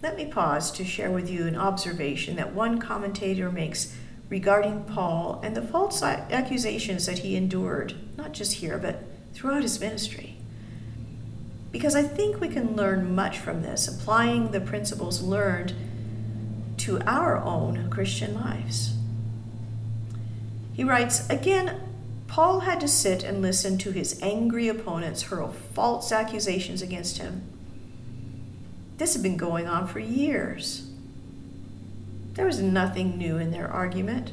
Let 0.02 0.16
me 0.16 0.26
pause 0.26 0.70
to 0.72 0.84
share 0.84 1.10
with 1.10 1.30
you 1.30 1.46
an 1.46 1.56
observation 1.56 2.36
that 2.36 2.54
one 2.54 2.78
commentator 2.78 3.50
makes 3.50 3.96
regarding 4.28 4.84
Paul 4.84 5.40
and 5.42 5.56
the 5.56 5.62
false 5.62 6.02
accusations 6.02 7.06
that 7.06 7.18
he 7.18 7.36
endured, 7.36 7.94
not 8.16 8.32
just 8.32 8.54
here, 8.54 8.78
but 8.78 9.02
throughout 9.32 9.62
his 9.62 9.80
ministry. 9.80 10.36
Because 11.72 11.96
I 11.96 12.02
think 12.02 12.40
we 12.40 12.48
can 12.48 12.76
learn 12.76 13.14
much 13.14 13.38
from 13.38 13.62
this, 13.62 13.88
applying 13.88 14.50
the 14.50 14.60
principles 14.60 15.22
learned 15.22 15.74
to 16.84 17.00
our 17.06 17.38
own 17.38 17.88
Christian 17.88 18.34
lives. 18.34 18.94
He 20.74 20.84
writes 20.84 21.26
Again, 21.30 21.80
Paul 22.26 22.60
had 22.60 22.78
to 22.80 22.88
sit 22.88 23.22
and 23.22 23.40
listen 23.40 23.78
to 23.78 23.90
his 23.90 24.20
angry 24.20 24.68
opponents 24.68 25.22
hurl 25.22 25.52
false 25.72 26.12
accusations 26.12 26.82
against 26.82 27.16
him. 27.16 27.42
This 28.98 29.14
had 29.14 29.22
been 29.22 29.38
going 29.38 29.66
on 29.66 29.88
for 29.88 29.98
years. 29.98 30.90
There 32.34 32.44
was 32.44 32.60
nothing 32.60 33.16
new 33.16 33.38
in 33.38 33.50
their 33.50 33.70
argument. 33.70 34.32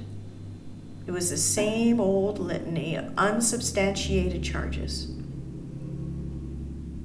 It 1.08 1.12
was 1.12 1.30
the 1.30 1.38
same 1.38 2.02
old 2.02 2.38
litany 2.38 2.98
of 2.98 3.14
unsubstantiated 3.18 4.44
charges. 4.44 5.06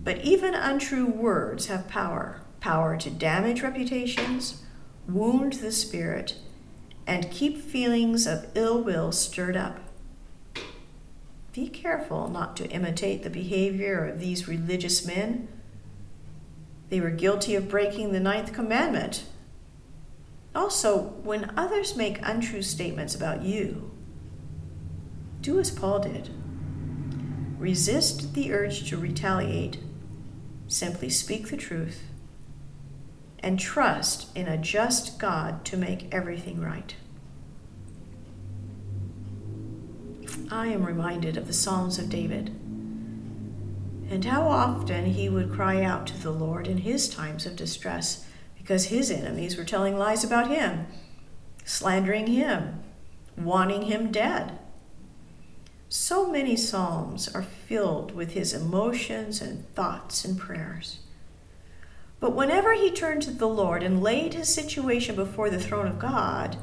But 0.03 0.25
even 0.25 0.55
untrue 0.55 1.07
words 1.07 1.67
have 1.67 1.87
power 1.87 2.41
power 2.59 2.97
to 2.97 3.11
damage 3.11 3.63
reputations, 3.63 4.63
wound 5.09 5.55
the 5.55 5.73
spirit, 5.73 6.35
and 7.07 7.31
keep 7.31 7.59
feelings 7.59 8.27
of 8.27 8.47
ill 8.55 8.83
will 8.83 9.13
stirred 9.13 9.57
up. 9.57 9.79
Be 11.53 11.69
careful 11.69 12.29
not 12.29 12.57
to 12.57 12.69
imitate 12.71 13.23
the 13.23 13.31
behavior 13.31 14.05
of 14.07 14.21
these 14.21 14.49
religious 14.49 15.07
men. 15.07 15.49
They 16.91 17.01
were 17.01 17.11
guilty 17.11 17.55
of 17.55 17.69
breaking 17.69 18.13
the 18.13 18.21
ninth 18.21 18.53
commandment. 18.53 19.25
Also, 20.55 21.15
when 21.23 21.53
others 21.57 21.97
make 21.97 22.19
untrue 22.23 22.63
statements 22.63 23.15
about 23.15 23.43
you, 23.43 23.91
do 25.41 25.59
as 25.61 25.71
Paul 25.71 26.01
did. 26.01 26.31
Resist 27.59 28.35
the 28.35 28.53
urge 28.53 28.89
to 28.91 28.97
retaliate. 28.97 29.79
Simply 30.69 31.09
speak 31.09 31.49
the 31.49 31.57
truth 31.57 32.03
and 33.47 33.61
trust 33.61 34.27
in 34.37 34.49
a 34.49 34.59
just 34.59 35.21
God 35.21 35.65
to 35.65 35.77
make 35.77 36.13
everything 36.13 36.61
right. 36.61 36.97
I 40.51 40.67
am 40.67 40.85
reminded 40.85 41.37
of 41.37 41.47
the 41.47 41.53
Psalms 41.53 41.97
of 42.01 42.09
David 42.09 42.49
and 44.11 44.25
how 44.25 44.49
often 44.49 45.07
he 45.07 45.29
would 45.29 45.53
cry 45.53 45.81
out 45.85 46.09
to 46.09 46.19
the 46.21 46.33
Lord 46.33 46.67
in 46.67 46.79
his 46.79 47.09
times 47.09 47.47
of 47.47 47.55
distress 47.55 48.27
because 48.59 48.87
his 48.87 49.13
enemies 49.13 49.57
were 49.57 49.63
telling 49.63 49.97
lies 49.97 50.25
about 50.25 50.49
him, 50.49 50.89
slandering 51.65 52.27
him, 52.27 52.83
wanting 53.37 53.83
him 53.83 54.11
dead. 54.11 54.59
So 55.89 56.29
many 56.29 56.57
Psalms 56.57 57.33
are 57.33 57.43
filled 57.43 58.13
with 58.13 58.33
his 58.33 58.53
emotions 58.53 59.41
and 59.41 59.73
thoughts 59.77 60.25
and 60.25 60.37
prayers. 60.37 60.99
But 62.27 62.35
whenever 62.35 62.75
he 62.75 62.91
turned 62.91 63.23
to 63.23 63.31
the 63.31 63.47
Lord 63.47 63.85
and 63.85 64.03
laid 64.03 64.35
his 64.35 64.53
situation 64.53 65.15
before 65.15 65.49
the 65.49 65.61
throne 65.61 65.87
of 65.87 66.01
God, 66.01 66.57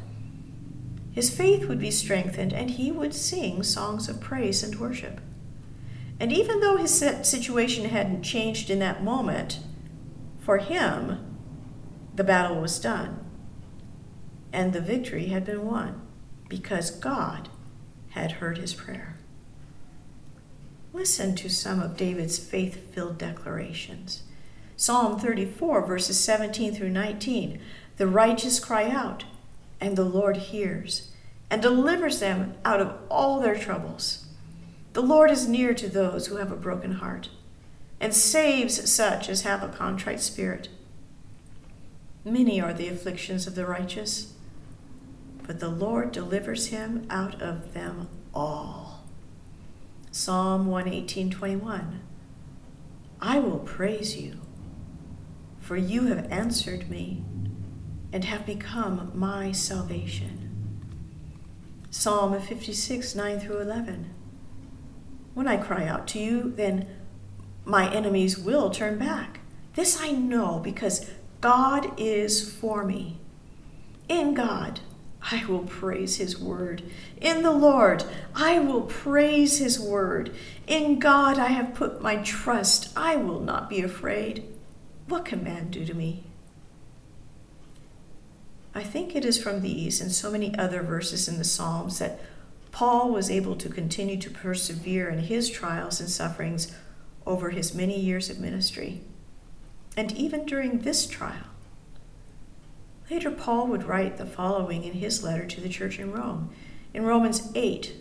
his 1.14 1.34
faith 1.34 1.70
would 1.70 1.80
be 1.80 1.90
strengthened 1.90 2.52
and 2.52 2.72
he 2.72 2.92
would 2.92 3.14
sing 3.14 3.64
songs 3.64 4.10
of 4.10 4.20
praise 4.20 4.62
and 4.62 4.78
worship. 4.78 5.22
And 6.20 6.34
even 6.34 6.60
though 6.60 6.76
his 6.76 6.94
situation 6.94 7.86
hadn't 7.86 8.24
changed 8.24 8.70
in 8.70 8.80
that 8.80 9.06
moment, 9.06 9.60
For 10.38 10.58
him, 10.58 11.38
the 12.14 12.26
battle 12.26 12.60
was 12.60 12.78
done, 12.78 13.24
and 14.52 14.74
the 14.74 14.82
victory 14.82 15.28
had 15.28 15.46
been 15.46 15.66
won 15.66 16.02
because 16.50 16.92
God 16.92 17.48
had 18.10 18.34
heard 18.34 18.58
his 18.58 18.74
prayer. 18.74 19.18
Listen 20.92 21.36
to 21.36 21.48
some 21.48 21.82
of 21.82 21.96
David's 21.96 22.38
faith 22.38 22.94
filled 22.94 23.18
declarations. 23.18 24.24
Psalm 24.84 25.18
34, 25.18 25.86
verses 25.86 26.20
17 26.20 26.76
through 26.76 26.90
19 26.90 27.58
The 27.96 28.06
righteous 28.06 28.60
cry 28.60 28.90
out, 28.90 29.24
and 29.80 29.96
the 29.96 30.04
Lord 30.04 30.36
hears, 30.36 31.14
and 31.50 31.62
delivers 31.62 32.20
them 32.20 32.56
out 32.66 32.82
of 32.82 32.98
all 33.10 33.40
their 33.40 33.56
troubles. 33.56 34.26
The 34.92 35.02
Lord 35.02 35.32
is 35.32 35.48
near 35.48 35.74
to 35.74 35.88
those 35.88 36.28
who 36.28 36.36
have 36.36 36.52
a 36.52 36.58
broken 36.58 36.96
heart, 36.96 37.30
and 38.02 38.14
saves 38.14 38.92
such 38.92 39.30
as 39.30 39.44
have 39.44 39.64
a 39.64 39.70
contrite 39.70 40.20
spirit. 40.20 40.68
Many 42.26 42.60
are 42.60 42.74
the 42.74 42.90
afflictions 42.90 43.48
of 43.48 43.56
the 43.56 43.66
righteous, 43.66 44.34
but 45.48 45.62
the 45.62 45.70
Lord 45.70 46.12
delivers 46.12 46.68
him 46.68 47.08
out 47.10 47.42
of 47.42 47.74
them 47.74 48.10
all. 48.34 49.06
Psalm 50.12 50.68
118:21 50.68 52.02
I 53.22 53.40
will 53.40 53.60
praise 53.60 54.18
you, 54.18 54.43
for 55.64 55.78
you 55.78 56.08
have 56.08 56.30
answered 56.30 56.90
me 56.90 57.24
and 58.12 58.26
have 58.26 58.46
become 58.46 59.10
my 59.16 59.54
salvation. 59.54 60.40
Psalm 61.90 62.38
56, 62.38 63.16
9 63.16 63.40
through 63.40 63.60
11. 63.60 64.14
When 65.34 65.48
I 65.48 65.56
cry 65.56 65.86
out 65.86 66.06
to 66.10 66.20
you, 66.20 66.52
then 66.56 66.88
my 67.64 67.90
enemies 67.94 68.38
will 68.38 68.72
turn 68.72 69.00
back. 69.00 69.40
This 69.76 70.02
I 70.02 70.12
know 70.12 70.60
because 70.60 71.10
God 71.40 71.98
is 71.98 72.52
for 72.52 72.84
me. 72.84 73.20
In 74.10 74.34
God, 74.34 74.82
I 75.32 75.46
will 75.46 75.64
praise 75.64 76.18
his 76.18 76.38
word. 76.38 76.84
In 77.22 77.42
the 77.42 77.52
Lord, 77.52 78.04
I 78.36 78.60
will 78.60 78.82
praise 78.82 79.60
his 79.60 79.80
word. 79.80 80.36
In 80.68 81.00
God, 81.00 81.40
I 81.40 81.48
have 81.48 81.74
put 81.74 82.02
my 82.02 82.18
trust. 82.18 82.92
I 82.98 83.16
will 83.16 83.40
not 83.40 83.70
be 83.70 83.82
afraid. 83.82 84.53
What 85.14 85.26
can 85.26 85.44
man 85.44 85.70
do 85.70 85.86
to 85.86 85.94
me? 85.94 86.24
I 88.74 88.82
think 88.82 89.16
it 89.16 89.24
is 89.24 89.40
from 89.40 89.62
these 89.62 90.02
and 90.02 90.12
so 90.12 90.32
many 90.32 90.58
other 90.58 90.82
verses 90.82 91.28
in 91.28 91.38
the 91.38 91.44
Psalms 91.44 92.00
that 92.00 92.20
Paul 92.72 93.12
was 93.12 93.30
able 93.30 93.56
to 93.58 93.70
continue 93.70 94.18
to 94.18 94.32
persevere 94.32 95.10
in 95.10 95.20
his 95.20 95.52
trials 95.52 96.00
and 96.00 96.10
sufferings 96.10 96.76
over 97.28 97.52
his 97.52 97.76
many 97.76 98.00
years 98.00 98.32
of 98.32 98.40
ministry, 98.40 99.02
and 99.96 100.12
even 100.14 100.48
during 100.48 100.80
this 100.80 101.06
trial. 101.06 101.46
Later, 103.12 103.30
Paul 103.30 103.68
would 103.68 103.84
write 103.84 104.18
the 104.18 104.26
following 104.26 104.84
in 104.84 104.94
his 104.94 105.22
letter 105.24 105.46
to 105.46 105.62
the 105.62 105.70
church 105.70 106.00
in 106.00 106.12
Rome. 106.12 106.50
In 106.92 107.06
Romans 107.06 107.52
8, 107.54 107.94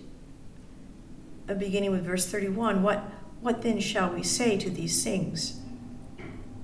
uh, 1.51 1.53
beginning 1.53 1.91
with 1.91 2.07
verse 2.07 2.25
31, 2.25 2.83
what, 2.83 3.01
what 3.43 3.61
then 3.61 3.81
shall 3.81 4.15
we 4.15 4.23
say 4.23 4.57
to 4.57 4.71
these 4.71 5.05
things? 5.05 5.59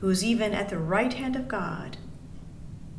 who 0.00 0.08
is 0.08 0.24
even 0.24 0.52
at 0.52 0.68
the 0.68 0.78
right 0.78 1.12
hand 1.12 1.36
of 1.36 1.48
God 1.48 1.96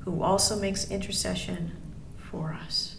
who 0.07 0.23
also 0.23 0.57
makes 0.57 0.89
intercession 0.89 1.73
for 2.15 2.53
us. 2.53 2.95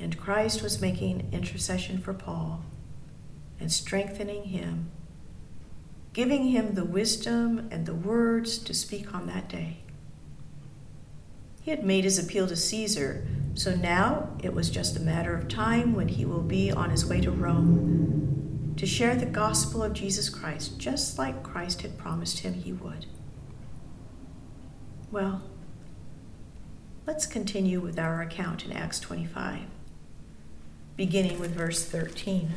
And 0.00 0.18
Christ 0.18 0.62
was 0.62 0.80
making 0.80 1.28
intercession 1.32 1.98
for 1.98 2.14
Paul 2.14 2.64
and 3.60 3.70
strengthening 3.70 4.44
him, 4.44 4.90
giving 6.14 6.46
him 6.46 6.74
the 6.74 6.84
wisdom 6.84 7.68
and 7.70 7.84
the 7.84 7.94
words 7.94 8.56
to 8.58 8.72
speak 8.72 9.14
on 9.14 9.26
that 9.26 9.50
day. 9.50 9.76
He 11.60 11.70
had 11.70 11.84
made 11.84 12.04
his 12.04 12.18
appeal 12.18 12.46
to 12.48 12.56
Caesar, 12.56 13.26
so 13.52 13.76
now 13.76 14.30
it 14.42 14.54
was 14.54 14.70
just 14.70 14.96
a 14.96 15.00
matter 15.00 15.36
of 15.36 15.46
time 15.46 15.94
when 15.94 16.08
he 16.08 16.24
will 16.24 16.40
be 16.40 16.72
on 16.72 16.88
his 16.88 17.04
way 17.04 17.20
to 17.20 17.30
Rome 17.30 18.31
to 18.76 18.86
share 18.86 19.14
the 19.14 19.26
gospel 19.26 19.82
of 19.82 19.92
Jesus 19.92 20.28
Christ, 20.28 20.78
just 20.78 21.18
like 21.18 21.42
Christ 21.42 21.82
had 21.82 21.98
promised 21.98 22.40
him 22.40 22.54
he 22.54 22.72
would. 22.72 23.06
Well, 25.10 25.42
let's 27.06 27.26
continue 27.26 27.80
with 27.80 27.98
our 27.98 28.22
account 28.22 28.64
in 28.64 28.72
Acts 28.72 28.98
25, 29.00 29.60
beginning 30.96 31.38
with 31.38 31.54
verse 31.54 31.84
13. 31.84 32.50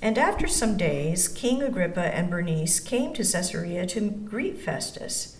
And 0.00 0.18
after 0.18 0.46
some 0.46 0.76
days, 0.76 1.28
King 1.28 1.62
Agrippa 1.62 2.14
and 2.14 2.30
Bernice 2.30 2.80
came 2.80 3.12
to 3.14 3.24
Caesarea 3.24 3.86
to 3.86 4.10
greet 4.10 4.58
Festus. 4.58 5.38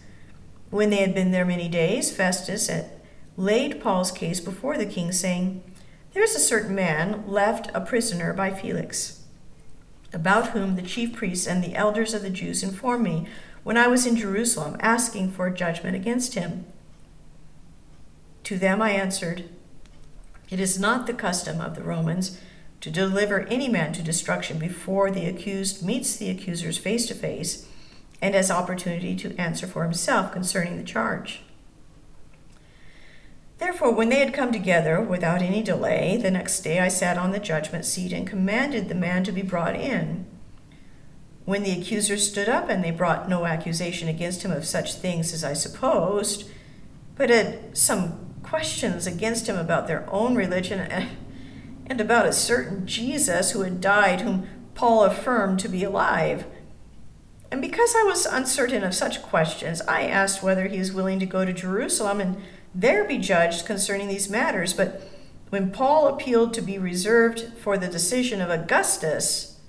When 0.70 0.90
they 0.90 0.96
had 0.96 1.14
been 1.14 1.30
there 1.30 1.44
many 1.44 1.68
days, 1.68 2.10
Festus 2.10 2.70
laid 3.36 3.80
Paul's 3.82 4.10
case 4.10 4.40
before 4.40 4.76
the 4.76 4.86
king, 4.86 5.12
saying, 5.12 5.62
There 6.14 6.22
is 6.22 6.36
a 6.36 6.40
certain 6.40 6.76
man 6.76 7.24
left 7.26 7.72
a 7.74 7.80
prisoner 7.80 8.32
by 8.32 8.52
Felix, 8.52 9.24
about 10.12 10.50
whom 10.50 10.76
the 10.76 10.82
chief 10.82 11.12
priests 11.12 11.44
and 11.44 11.62
the 11.62 11.74
elders 11.74 12.14
of 12.14 12.22
the 12.22 12.30
Jews 12.30 12.62
informed 12.62 13.02
me 13.02 13.26
when 13.64 13.76
I 13.76 13.88
was 13.88 14.06
in 14.06 14.14
Jerusalem 14.16 14.76
asking 14.78 15.32
for 15.32 15.50
judgment 15.50 15.96
against 15.96 16.34
him. 16.34 16.66
To 18.44 18.56
them 18.56 18.80
I 18.80 18.90
answered, 18.90 19.48
It 20.50 20.60
is 20.60 20.78
not 20.78 21.08
the 21.08 21.14
custom 21.14 21.60
of 21.60 21.74
the 21.74 21.82
Romans 21.82 22.38
to 22.80 22.92
deliver 22.92 23.40
any 23.48 23.68
man 23.68 23.92
to 23.94 24.02
destruction 24.02 24.60
before 24.60 25.10
the 25.10 25.26
accused 25.26 25.84
meets 25.84 26.16
the 26.16 26.30
accusers 26.30 26.78
face 26.78 27.06
to 27.06 27.14
face 27.14 27.66
and 28.22 28.36
has 28.36 28.52
opportunity 28.52 29.16
to 29.16 29.36
answer 29.36 29.66
for 29.66 29.82
himself 29.82 30.30
concerning 30.30 30.76
the 30.76 30.84
charge. 30.84 31.43
Therefore, 33.64 33.92
when 33.92 34.10
they 34.10 34.18
had 34.18 34.34
come 34.34 34.52
together 34.52 35.00
without 35.00 35.40
any 35.40 35.62
delay, 35.62 36.18
the 36.18 36.30
next 36.30 36.60
day 36.60 36.80
I 36.80 36.88
sat 36.88 37.16
on 37.16 37.32
the 37.32 37.38
judgment 37.38 37.86
seat 37.86 38.12
and 38.12 38.26
commanded 38.26 38.90
the 38.90 38.94
man 38.94 39.24
to 39.24 39.32
be 39.32 39.40
brought 39.40 39.74
in. 39.74 40.26
When 41.46 41.62
the 41.62 41.72
accusers 41.72 42.28
stood 42.28 42.46
up 42.46 42.68
and 42.68 42.84
they 42.84 42.90
brought 42.90 43.26
no 43.26 43.46
accusation 43.46 44.06
against 44.06 44.42
him 44.42 44.50
of 44.50 44.66
such 44.66 44.92
things 44.92 45.32
as 45.32 45.42
I 45.42 45.54
supposed, 45.54 46.46
but 47.16 47.30
had 47.30 47.74
some 47.74 48.34
questions 48.42 49.06
against 49.06 49.48
him 49.48 49.56
about 49.56 49.86
their 49.86 50.06
own 50.10 50.34
religion 50.34 50.80
and 51.86 52.00
about 52.02 52.26
a 52.26 52.34
certain 52.34 52.86
Jesus 52.86 53.52
who 53.52 53.62
had 53.62 53.80
died, 53.80 54.20
whom 54.20 54.46
Paul 54.74 55.04
affirmed 55.04 55.58
to 55.60 55.70
be 55.70 55.84
alive. 55.84 56.44
And 57.50 57.62
because 57.62 57.94
I 57.96 58.02
was 58.02 58.26
uncertain 58.26 58.84
of 58.84 58.94
such 58.94 59.22
questions, 59.22 59.80
I 59.88 60.02
asked 60.02 60.42
whether 60.42 60.66
he 60.66 60.78
was 60.78 60.92
willing 60.92 61.18
to 61.20 61.26
go 61.26 61.46
to 61.46 61.52
Jerusalem 61.54 62.20
and 62.20 62.36
there 62.74 63.04
be 63.04 63.18
judged 63.18 63.66
concerning 63.66 64.08
these 64.08 64.28
matters. 64.28 64.72
But 64.72 65.02
when 65.50 65.70
Paul 65.70 66.08
appealed 66.08 66.52
to 66.54 66.62
be 66.62 66.78
reserved 66.78 67.52
for 67.58 67.78
the 67.78 67.88
decision 67.88 68.40
of 68.40 68.50
Augustus, 68.50 69.60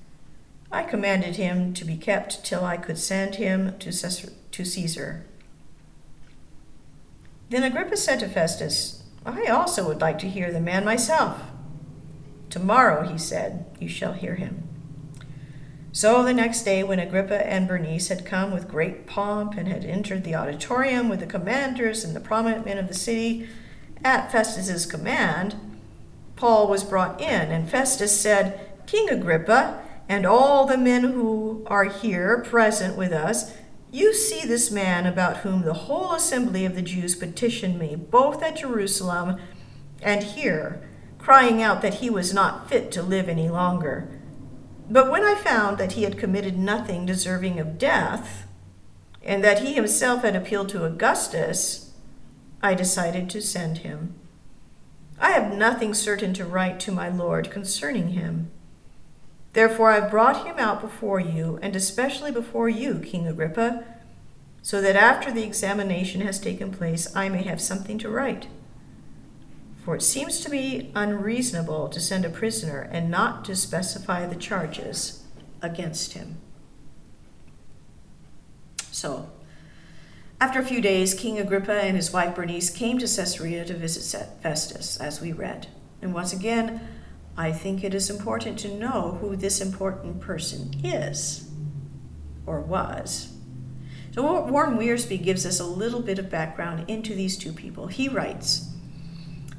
I 0.71 0.83
commanded 0.83 1.35
him 1.35 1.73
to 1.75 1.85
be 1.85 1.95
kept 1.95 2.43
till 2.43 2.65
I 2.65 2.77
could 2.77 2.97
send 2.97 3.35
him 3.35 3.77
to 3.79 3.93
Caesar. 3.93 5.25
Then 7.49 7.63
Agrippa 7.63 7.95
said 7.97 8.19
to 8.21 8.27
Festus, 8.27 9.03
I 9.25 9.45
also 9.45 9.87
would 9.87 10.01
like 10.01 10.17
to 10.19 10.29
hear 10.29 10.51
the 10.51 10.59
man 10.59 10.83
myself. 10.83 11.39
Tomorrow, 12.49 13.07
he 13.07 13.17
said, 13.17 13.65
you 13.79 13.87
shall 13.87 14.13
hear 14.13 14.35
him. 14.35 14.64
So 15.95 16.23
the 16.23 16.33
next 16.33 16.63
day, 16.63 16.83
when 16.83 16.99
Agrippa 16.99 17.47
and 17.47 17.69
Bernice 17.69 18.09
had 18.09 18.25
come 18.25 18.51
with 18.51 18.67
great 18.67 19.07
pomp 19.07 19.55
and 19.55 19.65
had 19.65 19.85
entered 19.85 20.25
the 20.25 20.35
auditorium 20.35 21.07
with 21.07 21.21
the 21.21 21.25
commanders 21.25 22.03
and 22.03 22.13
the 22.13 22.19
prominent 22.19 22.65
men 22.65 22.77
of 22.77 22.89
the 22.89 22.93
city, 22.93 23.47
at 24.03 24.29
Festus's 24.29 24.85
command, 24.85 25.55
Paul 26.35 26.67
was 26.67 26.83
brought 26.83 27.21
in, 27.21 27.49
and 27.49 27.69
Festus 27.69 28.19
said, 28.19 28.59
King 28.85 29.09
Agrippa, 29.09 29.81
and 30.09 30.25
all 30.25 30.65
the 30.65 30.77
men 30.77 31.03
who 31.03 31.63
are 31.67 31.85
here 31.85 32.41
present 32.41 32.97
with 32.97 33.13
us, 33.13 33.53
you 33.89 34.13
see 34.13 34.45
this 34.45 34.69
man 34.69 35.05
about 35.05 35.37
whom 35.37 35.61
the 35.61 35.85
whole 35.85 36.11
assembly 36.11 36.65
of 36.65 36.75
the 36.75 36.81
Jews 36.81 37.15
petitioned 37.15 37.79
me, 37.79 37.95
both 37.95 38.43
at 38.43 38.57
Jerusalem 38.57 39.39
and 40.01 40.23
here, 40.23 40.85
crying 41.19 41.61
out 41.61 41.81
that 41.81 41.95
he 41.95 42.09
was 42.09 42.33
not 42.33 42.67
fit 42.67 42.91
to 42.91 43.01
live 43.01 43.29
any 43.29 43.47
longer. 43.47 44.09
But 44.89 45.09
when 45.09 45.23
I 45.23 45.35
found 45.35 45.77
that 45.77 45.93
he 45.93 46.03
had 46.03 46.17
committed 46.17 46.57
nothing 46.57 47.05
deserving 47.05 47.59
of 47.59 47.77
death, 47.77 48.47
and 49.23 49.43
that 49.43 49.59
he 49.59 49.73
himself 49.73 50.21
had 50.21 50.35
appealed 50.35 50.69
to 50.69 50.85
Augustus, 50.85 51.91
I 52.61 52.75
decided 52.75 53.29
to 53.31 53.41
send 53.41 53.79
him. 53.79 54.13
I 55.19 55.31
have 55.31 55.55
nothing 55.55 55.93
certain 55.93 56.33
to 56.33 56.45
write 56.45 56.79
to 56.81 56.91
my 56.91 57.09
Lord 57.09 57.49
concerning 57.49 58.09
him. 58.09 58.51
Therefore 59.53 59.91
I 59.91 59.99
have 60.01 60.11
brought 60.11 60.45
him 60.45 60.59
out 60.59 60.81
before 60.81 61.19
you, 61.19 61.57
and 61.61 61.75
especially 61.75 62.31
before 62.31 62.69
you, 62.69 62.99
King 62.99 63.25
Agrippa, 63.25 63.83
so 64.61 64.81
that 64.81 64.95
after 64.95 65.31
the 65.31 65.43
examination 65.43 66.21
has 66.21 66.39
taken 66.39 66.71
place, 66.71 67.07
I 67.15 67.29
may 67.29 67.43
have 67.43 67.61
something 67.61 67.97
to 67.99 68.09
write. 68.09 68.47
For 69.85 69.95
it 69.95 70.01
seems 70.01 70.39
to 70.39 70.49
be 70.49 70.91
unreasonable 70.95 71.89
to 71.89 72.01
send 72.01 72.25
a 72.25 72.29
prisoner 72.29 72.89
and 72.91 73.11
not 73.11 73.45
to 73.45 73.55
specify 73.55 74.25
the 74.25 74.35
charges 74.35 75.23
against 75.61 76.13
him. 76.13 76.37
So, 78.89 79.29
after 80.41 80.59
a 80.59 80.65
few 80.65 80.81
days, 80.81 81.13
King 81.13 81.37
Agrippa 81.37 81.83
and 81.83 81.95
his 81.95 82.11
wife 82.11 82.33
Bernice 82.33 82.71
came 82.71 82.97
to 82.97 83.05
Caesarea 83.05 83.63
to 83.63 83.75
visit 83.75 84.27
Festus, 84.41 84.97
as 84.97 85.21
we 85.21 85.31
read. 85.31 85.67
And 86.01 86.15
once 86.15 86.33
again, 86.33 86.81
I 87.37 87.51
think 87.51 87.83
it 87.83 87.93
is 87.93 88.09
important 88.09 88.57
to 88.59 88.75
know 88.75 89.19
who 89.21 89.35
this 89.35 89.61
important 89.61 90.19
person 90.19 90.73
is 90.83 91.47
or 92.47 92.59
was. 92.59 93.33
So, 94.15 94.45
Warren 94.45 94.79
Wiersbe 94.79 95.21
gives 95.21 95.45
us 95.45 95.59
a 95.59 95.65
little 95.65 96.01
bit 96.01 96.17
of 96.17 96.31
background 96.31 96.89
into 96.89 97.13
these 97.13 97.37
two 97.37 97.53
people. 97.53 97.85
He 97.85 98.09
writes 98.09 98.71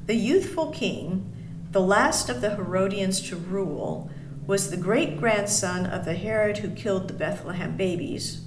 The 0.06 0.14
youthful 0.14 0.70
king, 0.70 1.32
the 1.72 1.80
last 1.80 2.28
of 2.28 2.40
the 2.40 2.54
Herodians 2.54 3.20
to 3.22 3.36
rule, 3.36 4.08
was 4.46 4.70
the 4.70 4.76
great 4.76 5.18
grandson 5.18 5.84
of 5.84 6.04
the 6.04 6.14
Herod 6.14 6.58
who 6.58 6.70
killed 6.70 7.08
the 7.08 7.14
Bethlehem 7.14 7.76
babies, 7.76 8.42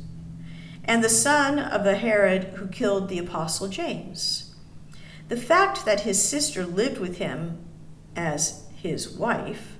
and 0.85 1.03
the 1.03 1.09
son 1.09 1.59
of 1.59 1.83
the 1.83 1.97
Herod 1.97 2.45
who 2.55 2.67
killed 2.67 3.09
the 3.09 3.19
Apostle 3.19 3.67
James. 3.67 4.55
The 5.27 5.35
fact 5.35 5.83
that 5.83 6.01
his 6.01 6.23
sister 6.23 6.65
lived 6.65 6.97
with 6.97 7.17
him 7.17 7.65
as 8.15 8.63
his 8.73 9.09
wife, 9.09 9.77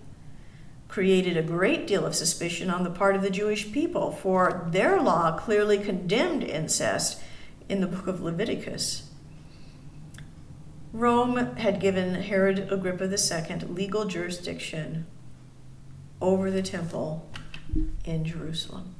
created 0.90 1.38
a 1.38 1.44
great 1.44 1.88
deal 1.88 2.06
of 2.06 2.14
suspicion 2.14 2.70
on 2.70 2.84
the 2.84 2.90
part 2.90 3.16
of 3.16 3.22
the 3.22 3.30
Jewish 3.30 3.72
people, 3.72 4.12
for 4.12 4.68
their 4.72 5.02
law 5.02 5.38
clearly 5.38 5.78
condemned 5.78 6.44
incest 6.44 7.22
in 7.70 7.80
the 7.80 7.88
book 7.88 8.08
of 8.08 8.22
Leviticus. 8.22 9.09
Rome 10.92 11.56
had 11.58 11.80
given 11.80 12.16
Herod 12.16 12.72
Agrippa 12.72 13.06
II 13.06 13.60
legal 13.68 14.06
jurisdiction 14.06 15.06
over 16.20 16.50
the 16.50 16.64
temple 16.64 17.30
in 18.04 18.26
Jerusalem. 18.26 18.96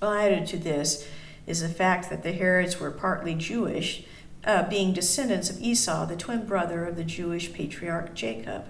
Well, 0.00 0.12
added 0.12 0.46
to 0.48 0.56
this 0.56 1.08
is 1.46 1.62
the 1.62 1.68
fact 1.68 2.10
that 2.10 2.22
the 2.22 2.32
Herods 2.32 2.78
were 2.78 2.92
partly 2.92 3.34
Jewish 3.34 4.04
uh, 4.44 4.68
being 4.68 4.92
descendants 4.92 5.50
of 5.50 5.60
Esau, 5.60 6.06
the 6.06 6.16
twin 6.16 6.46
brother 6.46 6.84
of 6.84 6.96
the 6.96 7.04
Jewish 7.04 7.52
patriarch 7.52 8.14
Jacob. 8.14 8.66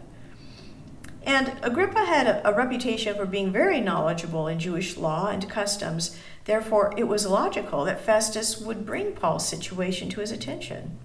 And 1.24 1.58
Agrippa 1.62 2.06
had 2.06 2.26
a, 2.26 2.48
a, 2.48 2.56
reputation 2.56 3.14
for 3.14 3.26
being 3.26 3.52
very 3.52 3.80
knowledgeable 3.80 4.46
in 4.46 4.58
Jewish 4.58 4.96
law 4.96 5.28
and 5.28 5.50
customs. 5.50 6.18
Therefore, 6.46 6.94
it 6.96 7.04
was 7.04 7.26
logical 7.26 7.84
that 7.84 8.00
Festus 8.00 8.58
would 8.58 8.86
bring 8.86 9.12
Paul's 9.12 9.46
situation 9.46 10.08
to 10.10 10.20
his 10.20 10.32
attention. 10.32 10.98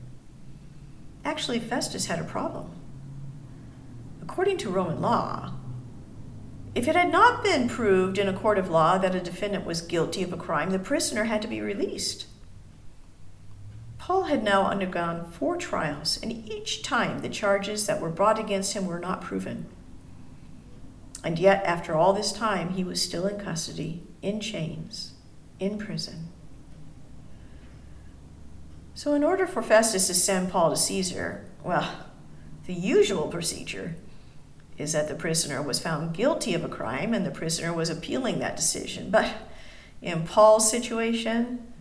Actually, 1.26 1.60
Festus 1.60 2.08
had 2.08 2.20
a 2.20 2.24
problem. 2.24 2.72
According 4.22 4.58
to 4.60 4.70
Roman 4.70 5.02
law, 5.02 5.54
if 6.76 6.88
it 6.88 6.96
had 6.96 7.12
not 7.12 7.44
been 7.44 7.70
proved 7.70 8.18
in 8.18 8.28
a 8.28 8.34
court 8.34 8.58
of 8.58 8.70
law 8.70 8.98
that 8.98 9.16
a 9.16 9.22
defendant 9.22 9.66
was 9.66 9.82
guilty 9.82 10.24
of 10.24 10.34
a 10.34 10.38
crime, 10.38 10.72
the 10.72 10.80
prisoner 10.80 11.26
had 11.26 11.42
to 11.44 11.48
be 11.48 11.62
released. 11.62 12.26
Paul 14.00 14.24
had 14.24 14.44
now 14.44 14.66
undergone 14.66 15.32
four 15.32 15.56
trials, 15.56 16.20
and 16.22 16.32
each 16.32 16.82
time 16.82 17.20
the 17.20 17.30
charges 17.30 17.86
that 17.86 18.02
were 18.02 18.10
brought 18.10 18.40
against 18.40 18.74
him 18.74 18.86
were 18.86 19.00
not 19.00 19.22
proven. 19.22 19.68
And 21.24 21.40
yet, 21.40 21.64
after 21.64 21.96
all 21.96 22.12
this 22.12 22.34
time, 22.34 22.72
he 22.72 22.84
was 22.84 23.02
still 23.02 23.28
in 23.28 23.40
custody, 23.40 24.04
in 24.22 24.42
chains, 24.42 25.14
in 25.58 25.78
prison. 25.78 26.33
So, 28.96 29.14
in 29.16 29.24
order 29.24 29.48
for 29.48 29.64
Festus 29.64 30.08
to 30.08 30.14
send 30.14 30.52
Paul 30.52 30.70
to 30.70 30.78
Caesar, 30.78 31.46
well, 31.64 31.90
the 32.66 32.74
usual 32.74 33.28
procedure 33.28 33.96
is 34.78 34.94
that 34.94 35.08
the 35.08 35.16
prisoner 35.16 35.62
was 35.62 35.80
found 35.80 36.16
guilty 36.16 36.54
of 36.54 36.64
a 36.64 36.70
crime 36.70 37.14
and 37.14 37.26
the 37.26 37.32
prisoner 37.32 37.74
was 37.74 37.90
appealing 37.90 38.40
that 38.40 38.56
decision. 38.56 39.10
But 39.10 39.34
in 40.02 40.26
Paul's 40.26 40.70
situation, 40.70 41.74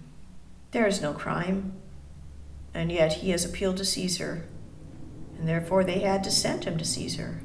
there 0.70 0.87
is 0.87 1.03
no 1.03 1.12
crime, 1.12 1.75
and 2.72 2.90
yet 2.90 3.14
he 3.14 3.31
has 3.31 3.44
appealed 3.44 3.77
to 3.79 3.85
Caesar, 3.85 4.44
and 5.37 5.46
therefore 5.46 5.85
they 5.85 6.01
had 6.01 6.25
to 6.25 6.31
send 6.31 6.64
him 6.64 6.79
to 6.79 6.85
Caesar. 6.85 7.40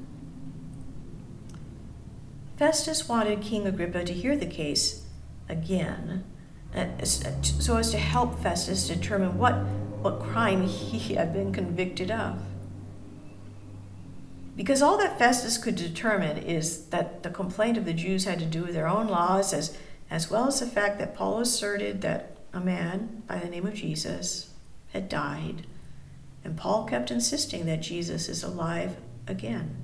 Festus 2.57 3.07
wanted 3.07 3.41
King 3.41 3.67
Agrippa 3.67 4.03
to 4.05 4.13
hear 4.13 4.35
the 4.35 4.45
case 4.45 5.05
again, 5.49 6.23
so 7.05 7.77
as 7.77 7.91
to 7.91 7.97
help 7.97 8.39
Festus 8.39 8.87
determine 8.87 9.37
what, 9.37 9.53
what 10.01 10.19
crime 10.19 10.63
he 10.63 11.13
had 11.15 11.33
been 11.33 11.51
convicted 11.51 12.11
of. 12.11 12.39
Because 14.55 14.81
all 14.81 14.97
that 14.97 15.19
Festus 15.19 15.57
could 15.57 15.75
determine 15.75 16.37
is 16.37 16.85
that 16.87 17.21
the 17.21 17.29
complaint 17.29 17.77
of 17.77 17.85
the 17.85 17.93
Jews 17.93 18.25
had 18.25 18.39
to 18.39 18.45
do 18.45 18.63
with 18.63 18.73
their 18.73 18.87
own 18.87 19.07
laws, 19.07 19.53
as, 19.53 19.77
as 20.09 20.31
well 20.31 20.47
as 20.47 20.59
the 20.59 20.65
fact 20.65 20.97
that 20.97 21.15
Paul 21.15 21.39
asserted 21.39 22.01
that 22.01 22.37
a 22.53 22.59
man 22.59 23.21
by 23.27 23.37
the 23.37 23.49
name 23.49 23.67
of 23.67 23.75
Jesus 23.75 24.53
had 24.93 25.09
died, 25.09 25.67
and 26.43 26.57
Paul 26.57 26.85
kept 26.85 27.11
insisting 27.11 27.67
that 27.67 27.81
Jesus 27.81 28.27
is 28.29 28.41
alive 28.43 28.97
again. 29.27 29.75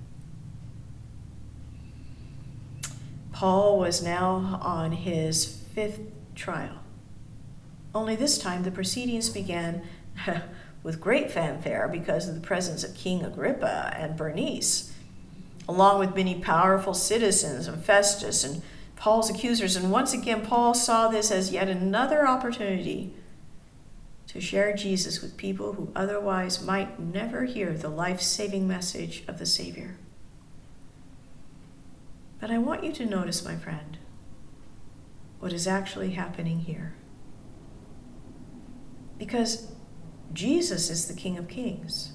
Paul 3.32 3.77
was 3.77 4.01
now 4.01 4.60
on 4.62 4.91
his 4.91 5.45
fifth 5.73 5.99
trial. 6.36 6.83
Only 7.95 8.15
this 8.15 8.38
time 8.38 8.63
the 8.63 8.71
proceedings 8.71 9.29
began 9.29 9.84
with 10.84 10.99
great 10.99 11.32
fanfare 11.32 11.88
because 11.88 12.27
of 12.27 12.36
the 12.36 12.41
presence 12.41 12.84
of 12.84 12.95
King 12.95 13.23
Agrippa 13.23 13.93
and 13.95 14.17
Bernice, 14.17 14.93
along 15.67 15.99
with 15.99 16.15
many 16.15 16.39
powerful 16.39 16.93
citizens 16.93 17.67
and 17.67 17.84
Festus 17.84 18.43
and 18.43 18.62
Paul's 18.95 19.29
accusers. 19.29 19.75
And 19.75 19.91
once 19.91 20.13
again, 20.13 20.45
Paul 20.45 20.73
saw 20.73 21.08
this 21.08 21.29
as 21.32 21.51
yet 21.51 21.69
another 21.69 22.27
opportunity 22.27 23.13
to 24.27 24.41
share 24.41 24.75
Jesus 24.75 25.21
with 25.21 25.38
people 25.38 25.73
who 25.73 25.91
otherwise 25.95 26.63
might 26.63 26.99
never 26.99 27.43
hear 27.45 27.73
the 27.73 27.89
life 27.89 28.19
saving 28.19 28.67
message 28.67 29.23
of 29.27 29.38
the 29.38 29.45
Savior. 29.45 29.97
But 32.39 32.49
I 32.49 32.58
want 32.58 32.84
you 32.84 32.91
to 32.93 33.06
notice, 33.06 33.45
my 33.45 33.56
friend, 33.56 33.97
what 35.39 35.53
is 35.53 35.67
actually 35.67 36.12
happening 36.12 36.62
here. 36.62 36.93
Because 39.25 39.71
Jesus 40.33 40.89
is 40.89 41.07
the 41.07 41.13
King 41.13 41.38
of 41.38 41.47
Kings, 41.47 42.12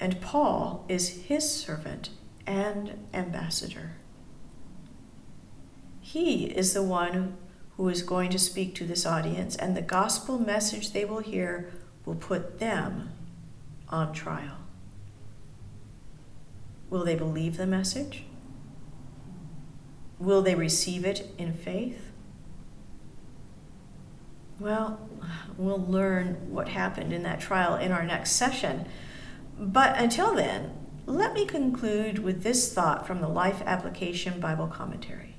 and 0.00 0.20
Paul 0.20 0.84
is 0.88 1.22
his 1.26 1.48
servant 1.48 2.10
and 2.48 3.06
ambassador. 3.14 3.92
He 6.00 6.46
is 6.46 6.74
the 6.74 6.82
one 6.82 7.36
who 7.76 7.88
is 7.88 8.02
going 8.02 8.30
to 8.30 8.40
speak 8.40 8.74
to 8.74 8.86
this 8.86 9.06
audience, 9.06 9.54
and 9.54 9.76
the 9.76 9.80
gospel 9.80 10.40
message 10.40 10.90
they 10.90 11.04
will 11.04 11.20
hear 11.20 11.70
will 12.04 12.16
put 12.16 12.58
them 12.58 13.10
on 13.88 14.12
trial. 14.12 14.56
Will 16.90 17.04
they 17.04 17.14
believe 17.14 17.56
the 17.56 17.68
message? 17.68 18.24
Will 20.18 20.42
they 20.42 20.56
receive 20.56 21.04
it 21.04 21.30
in 21.38 21.52
faith? 21.52 22.10
Well, 24.58 25.07
we'll 25.56 25.84
learn 25.84 26.52
what 26.52 26.68
happened 26.68 27.12
in 27.12 27.22
that 27.24 27.40
trial 27.40 27.76
in 27.76 27.92
our 27.92 28.04
next 28.04 28.32
session. 28.32 28.86
But 29.58 29.98
until 29.98 30.34
then, 30.34 30.72
let 31.06 31.32
me 31.32 31.46
conclude 31.46 32.18
with 32.18 32.42
this 32.42 32.72
thought 32.72 33.06
from 33.06 33.20
the 33.20 33.28
Life 33.28 33.62
Application 33.64 34.40
Bible 34.40 34.66
Commentary. 34.66 35.36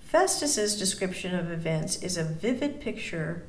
Festus's 0.00 0.76
description 0.78 1.34
of 1.34 1.50
events 1.50 2.02
is 2.02 2.16
a 2.16 2.24
vivid 2.24 2.80
picture 2.80 3.46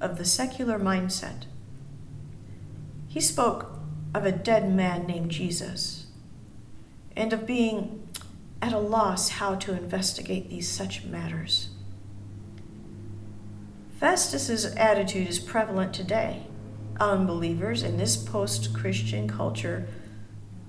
of 0.00 0.18
the 0.18 0.24
secular 0.24 0.78
mindset. 0.78 1.46
He 3.08 3.20
spoke 3.20 3.78
of 4.14 4.24
a 4.24 4.32
dead 4.32 4.72
man 4.72 5.06
named 5.06 5.30
Jesus 5.30 6.06
and 7.16 7.32
of 7.32 7.46
being 7.46 8.06
at 8.60 8.72
a 8.72 8.78
loss 8.78 9.30
how 9.30 9.54
to 9.54 9.72
investigate 9.72 10.50
these 10.50 10.68
such 10.68 11.04
matters. 11.04 11.70
Festus's 13.98 14.66
attitude 14.76 15.26
is 15.26 15.38
prevalent 15.38 15.94
today. 15.94 16.42
Unbelievers 17.00 17.82
in 17.82 17.96
this 17.96 18.16
post 18.16 18.74
Christian 18.74 19.26
culture 19.26 19.88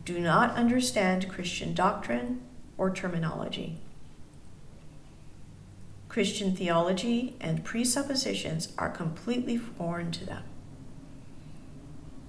do 0.06 0.20
not 0.20 0.56
understand 0.56 1.28
Christian 1.28 1.74
doctrine 1.74 2.42
or 2.78 2.90
terminology. 2.90 3.80
Christian 6.08 6.56
theology 6.56 7.36
and 7.42 7.66
presuppositions 7.66 8.70
are 8.78 8.90
completely 8.90 9.58
foreign 9.58 10.12
to 10.14 10.26
them. 10.26 10.44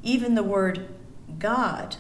Even 0.03 0.35
the 0.35 0.43
word 0.43 0.89
God 1.39 1.97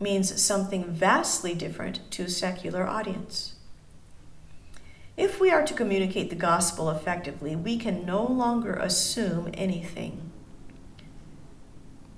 means 0.00 0.42
something 0.42 0.84
vastly 0.84 1.54
different 1.54 2.10
to 2.12 2.22
a 2.22 2.28
secular 2.30 2.86
audience. 2.86 3.49
If 5.20 5.38
we 5.38 5.50
are 5.50 5.66
to 5.66 5.74
communicate 5.74 6.30
the 6.30 6.34
gospel 6.34 6.88
effectively, 6.88 7.54
we 7.54 7.76
can 7.76 8.06
no 8.06 8.24
longer 8.24 8.72
assume 8.72 9.50
anything. 9.52 10.30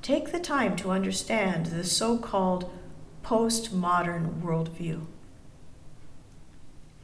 Take 0.02 0.30
the 0.30 0.38
time 0.38 0.76
to 0.76 0.92
understand 0.92 1.66
the 1.66 1.82
so 1.82 2.16
called 2.16 2.70
postmodern 3.24 4.40
worldview 4.40 5.06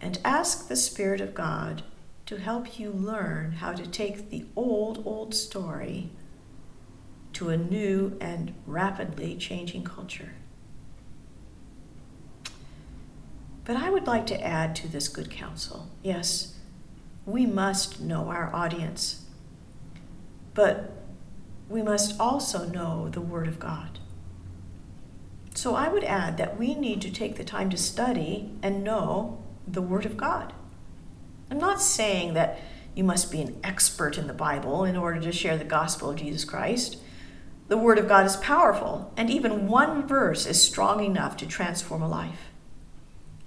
and 0.01 0.21
ask 0.25 0.69
the 0.69 0.77
Spirit 0.77 1.21
of 1.21 1.35
God 1.35 1.83
to 2.27 2.37
help 2.37 2.79
you 2.79 2.93
learn 2.93 3.55
how 3.55 3.73
to 3.73 3.85
take 3.85 4.31
the 4.31 4.45
old, 4.55 5.05
old 5.05 5.35
story 5.35 6.11
to 7.33 7.49
a 7.49 7.57
new 7.57 8.17
and 8.21 8.55
rapidly 8.67 9.35
changing 9.35 9.83
culture. 9.83 10.35
But 13.69 13.77
I 13.77 13.91
would 13.91 14.07
like 14.07 14.27
to 14.29 14.43
add 14.43 14.75
to 14.77 14.89
this 14.89 15.09
good 15.09 15.31
counsel 15.31 15.91
yes, 16.03 16.55
we 17.27 17.45
must 17.45 18.01
know 18.01 18.31
our 18.31 18.51
audience, 18.55 19.27
but 20.55 20.91
we 21.69 21.83
must 21.83 22.19
also 22.19 22.65
know 22.65 23.11
the 23.11 23.21
Word 23.21 23.47
of 23.47 23.61
God. 23.61 23.99
So 25.55 25.75
I 25.75 25.89
would 25.89 26.03
add 26.03 26.39
that 26.39 26.59
we 26.59 26.75
need 26.77 27.03
to 27.03 27.11
take 27.11 27.37
the 27.37 27.45
time 27.45 27.69
to 27.69 27.77
study 27.77 28.51
and 28.63 28.83
know 28.83 29.45
the 29.67 29.83
Word 29.83 30.07
of 30.07 30.17
God. 30.17 30.55
I'm 31.51 31.59
not 31.59 31.83
saying 31.83 32.33
that 32.33 32.59
you 32.95 33.05
must 33.05 33.31
be 33.31 33.43
an 33.43 33.61
expert 33.63 34.17
in 34.17 34.29
the 34.29 34.33
Bible 34.33 34.85
in 34.85 34.97
order 34.97 35.21
to 35.21 35.31
share 35.31 35.59
the 35.59 35.65
gospel 35.65 36.09
of 36.09 36.17
Jesus 36.17 36.47
Christ. 36.47 36.97
The 37.69 37.77
Word 37.77 37.99
of 37.99 38.09
God 38.09 38.25
is 38.25 38.37
powerful, 38.37 39.13
and 39.15 39.29
even 39.29 39.69
one 39.69 40.09
verse 40.09 40.47
is 40.47 40.63
strong 40.63 41.05
enough 41.05 41.37
to 41.37 41.47
transform 41.47 42.01
a 42.01 42.09
life. 42.09 42.49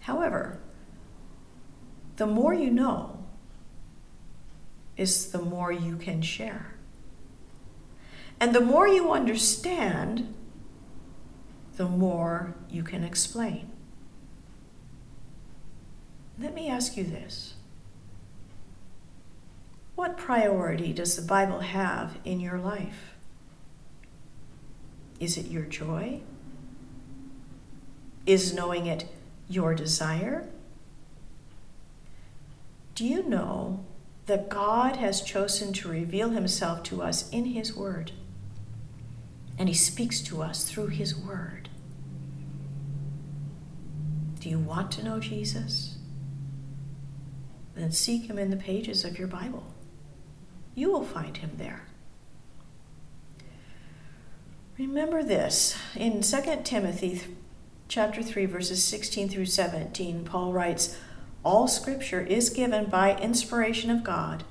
However, 0.02 0.60
the 2.18 2.28
more 2.28 2.54
you 2.54 2.70
know 2.70 3.24
is 4.98 5.32
the 5.32 5.42
more 5.42 5.72
you 5.72 5.96
can 5.96 6.22
share. 6.22 6.76
And 8.40 8.54
the 8.54 8.62
more 8.62 8.88
you 8.88 9.12
understand, 9.12 10.34
the 11.78 11.88
more 11.88 12.56
you 12.70 12.84
can 12.84 13.04
explain. 13.04 13.70
Let 16.40 16.56
me 16.56 16.68
ask 16.68 16.98
you 16.98 17.04
this 17.04 17.54
What 19.96 20.18
priority 20.18 20.94
does 20.94 21.16
the 21.16 21.22
Bible 21.22 21.60
have 21.60 22.18
in 22.26 22.40
your 22.40 22.58
life? 22.58 23.14
Is 25.20 25.38
it 25.38 25.48
your 25.48 25.66
joy? 25.66 26.22
Is 28.26 28.54
knowing 28.54 28.88
it 28.88 29.08
your 29.52 29.74
desire? 29.74 30.48
Do 32.96 33.06
you 33.06 33.24
know 33.24 33.86
that 34.26 34.50
God 34.50 34.98
has 34.98 35.22
chosen 35.22 35.74
to 35.74 35.90
reveal 35.90 36.30
himself 36.30 36.84
to 36.84 37.02
us 37.02 37.30
in 37.32 37.46
his 37.46 37.76
word? 37.76 38.12
And 39.58 39.68
he 39.68 39.76
speaks 39.76 40.22
to 40.22 40.42
us 40.42 40.64
through 40.64 40.88
his 40.88 41.16
word. 41.16 41.70
Do 44.40 44.50
you 44.50 44.60
want 44.60 44.92
to 44.94 45.04
know 45.04 45.20
Jesus? 45.20 45.98
Then 47.76 47.92
seek 47.92 48.30
him 48.30 48.38
in 48.38 48.50
the 48.50 48.58
pages 48.58 49.06
of 49.06 49.18
your 49.20 49.28
Bible. 49.28 49.66
You 50.74 50.92
will 50.92 51.04
find 51.04 51.38
him 51.38 51.52
there. 51.58 51.84
Remember 54.78 55.22
this 55.22 55.78
in 55.96 56.22
2 56.22 56.62
Timothy 56.64 57.22
chapter 57.92 58.24
3, 58.24 58.46
verses 58.46 58.82
16 58.86 59.28
through 59.28 59.46
17, 59.46 60.24
Paul 60.24 60.54
writes, 60.54 60.98
All 61.44 61.68
scripture 61.68 62.22
is 62.22 62.50
given 62.50 62.86
by 62.86 63.18
inspiration 63.18 63.92
of 63.92 64.02
God 64.02 64.46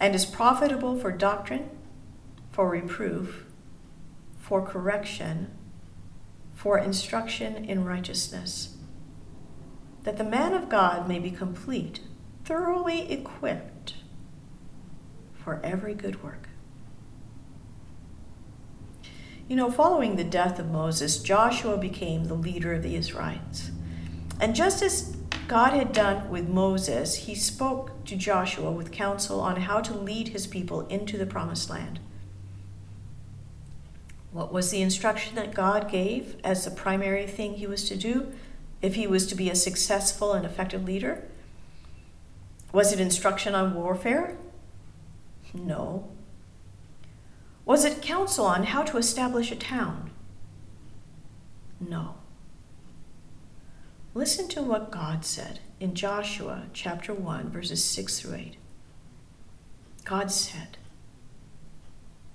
and 0.00 0.12
is 0.12 0.26
profitable 0.26 0.98
for 0.98 1.12
doctrine, 1.12 1.70
for 2.50 2.68
reproof, 2.68 3.46
for 4.40 4.60
correction, 4.60 5.56
for 6.52 6.76
instruction 6.78 7.64
in 7.64 7.84
righteousness, 7.84 8.76
that 10.02 10.18
the 10.18 10.24
man 10.24 10.52
of 10.52 10.68
God 10.68 11.06
may 11.06 11.20
be 11.20 11.30
complete, 11.30 12.00
thoroughly 12.44 13.08
equipped 13.12 13.94
for 15.32 15.60
every 15.62 15.94
good 15.94 16.24
work. 16.24 16.48
You 19.48 19.54
know, 19.54 19.70
following 19.70 20.16
the 20.16 20.24
death 20.24 20.58
of 20.58 20.70
Moses, 20.70 21.18
Joshua 21.18 21.76
became 21.78 22.24
the 22.24 22.34
leader 22.34 22.72
of 22.72 22.82
the 22.82 22.96
Israelites. 22.96 23.70
And 24.40 24.56
just 24.56 24.82
as 24.82 25.16
God 25.46 25.72
had 25.72 25.92
done 25.92 26.28
with 26.28 26.48
Moses, 26.48 27.14
he 27.14 27.36
spoke 27.36 28.04
to 28.06 28.16
Joshua 28.16 28.72
with 28.72 28.90
counsel 28.90 29.40
on 29.40 29.60
how 29.60 29.80
to 29.80 29.96
lead 29.96 30.28
his 30.28 30.48
people 30.48 30.88
into 30.88 31.16
the 31.16 31.26
promised 31.26 31.70
land. 31.70 32.00
What 34.32 34.52
was 34.52 34.70
the 34.70 34.82
instruction 34.82 35.36
that 35.36 35.54
God 35.54 35.88
gave 35.88 36.36
as 36.42 36.64
the 36.64 36.70
primary 36.72 37.26
thing 37.28 37.54
he 37.54 37.68
was 37.68 37.88
to 37.88 37.96
do 37.96 38.32
if 38.82 38.96
he 38.96 39.06
was 39.06 39.28
to 39.28 39.36
be 39.36 39.48
a 39.48 39.54
successful 39.54 40.32
and 40.32 40.44
effective 40.44 40.84
leader? 40.84 41.22
Was 42.72 42.92
it 42.92 42.98
instruction 42.98 43.54
on 43.54 43.74
warfare? 43.74 44.36
No. 45.54 46.08
Was 47.66 47.84
it 47.84 48.00
counsel 48.00 48.46
on 48.46 48.62
how 48.62 48.84
to 48.84 48.96
establish 48.96 49.50
a 49.50 49.56
town? 49.56 50.12
No. 51.80 52.14
Listen 54.14 54.46
to 54.50 54.62
what 54.62 54.92
God 54.92 55.24
said 55.24 55.58
in 55.80 55.96
Joshua 55.96 56.66
chapter 56.72 57.12
1, 57.12 57.50
verses 57.50 57.84
6 57.84 58.20
through 58.20 58.36
8. 58.36 58.56
God 60.04 60.30
said, 60.30 60.78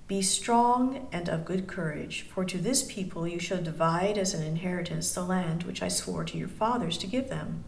Be 0.06 0.20
strong 0.20 1.08
and 1.10 1.30
of 1.30 1.46
good 1.46 1.66
courage, 1.66 2.26
for 2.28 2.44
to 2.44 2.58
this 2.58 2.82
people 2.82 3.26
you 3.26 3.38
shall 3.38 3.62
divide 3.62 4.18
as 4.18 4.34
an 4.34 4.42
inheritance 4.42 5.14
the 5.14 5.24
land 5.24 5.62
which 5.62 5.82
I 5.82 5.88
swore 5.88 6.24
to 6.24 6.36
your 6.36 6.46
fathers 6.46 6.98
to 6.98 7.06
give 7.06 7.30
them. 7.30 7.64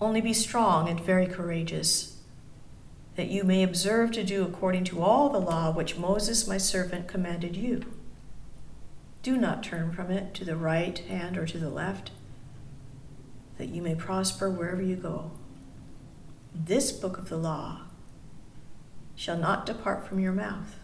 Only 0.00 0.22
be 0.22 0.32
strong 0.32 0.88
and 0.88 0.98
very 0.98 1.26
courageous 1.26 2.15
that 3.16 3.28
you 3.28 3.44
may 3.44 3.62
observe 3.62 4.12
to 4.12 4.22
do 4.22 4.44
according 4.44 4.84
to 4.84 5.02
all 5.02 5.30
the 5.30 5.40
law 5.40 5.70
which 5.70 5.96
Moses 5.96 6.46
my 6.46 6.58
servant 6.58 7.08
commanded 7.08 7.56
you. 7.56 7.82
Do 9.22 9.36
not 9.36 9.62
turn 9.62 9.90
from 9.92 10.10
it 10.10 10.34
to 10.34 10.44
the 10.44 10.56
right 10.56 10.96
hand 10.98 11.36
or 11.36 11.46
to 11.46 11.58
the 11.58 11.70
left, 11.70 12.10
that 13.58 13.70
you 13.70 13.80
may 13.80 13.94
prosper 13.94 14.50
wherever 14.50 14.82
you 14.82 14.96
go. 14.96 15.32
This 16.54 16.92
book 16.92 17.16
of 17.16 17.30
the 17.30 17.38
law 17.38 17.80
shall 19.14 19.38
not 19.38 19.64
depart 19.64 20.06
from 20.06 20.20
your 20.20 20.32
mouth, 20.32 20.76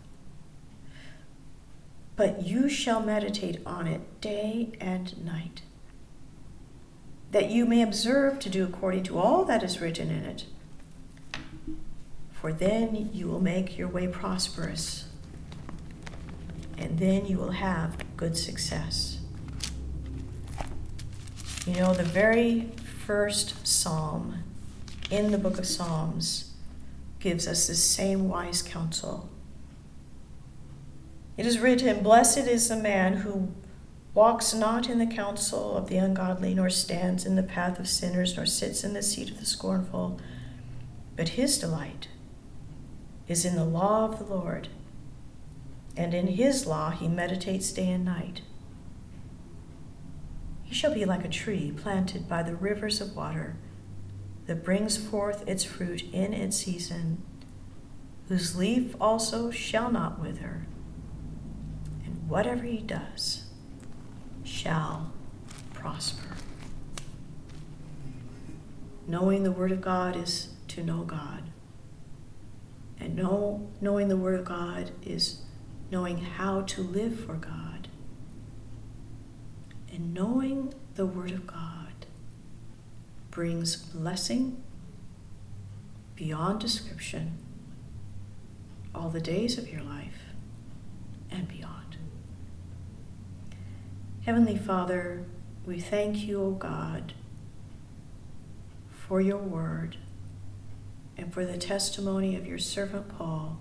but 2.17 2.47
you 2.47 2.69
shall 2.69 3.03
meditate 3.03 3.61
on 3.67 3.87
it 3.87 4.21
day 4.23 4.73
and 4.81 5.23
night, 5.23 5.61
that 7.31 7.51
you 7.51 7.67
may 7.67 7.83
observe 7.83 8.39
to 8.39 8.49
do 8.49 8.65
according 8.65 9.03
to 9.05 9.19
all 9.19 9.45
that 9.45 9.63
is 9.63 9.83
written 9.83 10.11
in 10.11 10.25
it 10.25 10.47
for 12.43 12.53
then 12.53 13.09
you 13.13 13.29
will 13.29 13.41
make 13.41 13.79
your 13.79 13.87
way 13.87 14.09
prosperous, 14.09 15.05
and 16.77 16.99
then 16.99 17.25
you 17.25 17.39
will 17.39 17.53
have 17.53 17.97
good 18.17 18.37
success. 18.37 19.21
You 21.69 21.75
know, 21.75 21.95
the 21.95 22.03
very 22.03 22.73
first 23.07 23.65
psalm 23.65 24.43
in 25.09 25.31
the 25.31 25.39
book 25.39 25.57
of 25.57 25.67
Psalms 25.67 26.55
gives 27.21 27.47
us 27.47 27.69
the 27.69 27.77
same 27.77 28.29
wise 28.29 28.61
counsel. 28.61 29.31
It 31.37 31.47
is 31.47 31.61
written, 31.61 32.03
Blessed 32.03 32.49
is 32.49 32.69
the 32.69 32.77
man 32.77 33.19
who 33.19 33.53
walks 34.15 34.53
not 34.53 34.91
in 34.91 34.99
the 34.99 35.07
counsel 35.07 35.77
of 35.77 35.89
the 35.89 35.99
ungodly, 35.99 36.55
nor 36.55 36.71
stands 36.71 37.25
in 37.25 37.37
the 37.37 37.45
path 37.45 37.79
of 37.79 37.87
sinners, 37.87 38.37
nor 38.37 38.47
sits 38.47 38.83
in 38.83 38.95
the 38.95 39.03
seat 39.03 39.31
of 39.31 39.39
the 39.39 39.47
scornful, 39.47 40.19
but 41.15 41.29
his 41.31 41.57
delight 41.57 42.09
is 43.29 43.45
in 43.45 43.57
the 43.57 43.65
law 43.65 44.05
of 44.05 44.19
the 44.19 44.25
Lord, 44.25 44.69
and 45.97 46.15
in 46.15 46.27
his 46.27 46.67
law 46.67 46.91
he 46.91 47.09
meditates 47.09 47.73
day 47.73 47.91
and 47.91 48.05
night. 48.05 48.43
He 50.65 50.75
shall 50.75 50.95
be 50.95 51.05
like 51.05 51.25
a 51.25 51.29
tree 51.29 51.71
planted 51.71 52.29
by 52.29 52.43
the 52.43 52.57
rivers 52.57 53.01
of 53.01 53.15
water 53.15 53.57
that 54.47 54.65
brings 54.65 54.97
forth 54.97 55.47
its 55.47 55.65
fruit 55.65 56.03
in 56.13 56.33
its 56.33 56.57
season, 56.57 57.23
whose 58.29 58.57
leaf 58.57 58.95
also 59.01 59.51
shall 59.51 59.91
not 59.91 60.21
wither, 60.21 60.67
and 62.05 62.29
whatever 62.29 62.65
he 62.65 62.79
does 62.79 63.45
shall 64.45 65.13
prosper. 65.75 66.37
Knowing 69.07 69.43
the 69.43 69.53
Word 69.53 69.73
of 69.73 69.81
God 69.81 70.17
is 70.17 70.55
to 70.69 70.83
know 70.83 71.03
God. 71.03 71.52
And 73.03 73.17
know, 73.17 73.69
knowing 73.81 74.07
the 74.07 74.17
Word 74.17 74.39
of 74.39 74.45
God 74.45 74.93
is 75.05 75.43
knowing 75.91 76.19
how 76.19 76.63
to 76.63 76.83
live 76.83 77.19
for 77.19 77.35
God. 77.35 77.89
And 79.93 80.15
knowing 80.15 80.73
the 80.95 81.05
Word 81.05 81.33
of 81.33 81.45
God 81.45 82.07
brings 83.33 83.75
blessing 83.75 84.63
beyond 86.15 86.61
description 86.61 87.39
all 88.95 89.11
the 89.11 89.21
days 89.21 89.59
of 89.59 89.69
your 89.69 89.83
life 89.83 90.23
and 91.29 91.49
beyond. 91.49 91.97
Heavenly 94.25 94.57
Father, 94.57 95.25
we 95.67 95.81
thank 95.81 96.19
you, 96.19 96.41
O 96.41 96.51
God, 96.53 97.15
for 98.91 99.21
your 99.21 99.39
word 99.39 99.97
and 101.23 101.33
for 101.33 101.47
the 101.47 101.57
testimony 101.57 102.35
of 102.35 102.49
your 102.49 102.59
servant 102.59 103.09
Paul, 103.17 103.61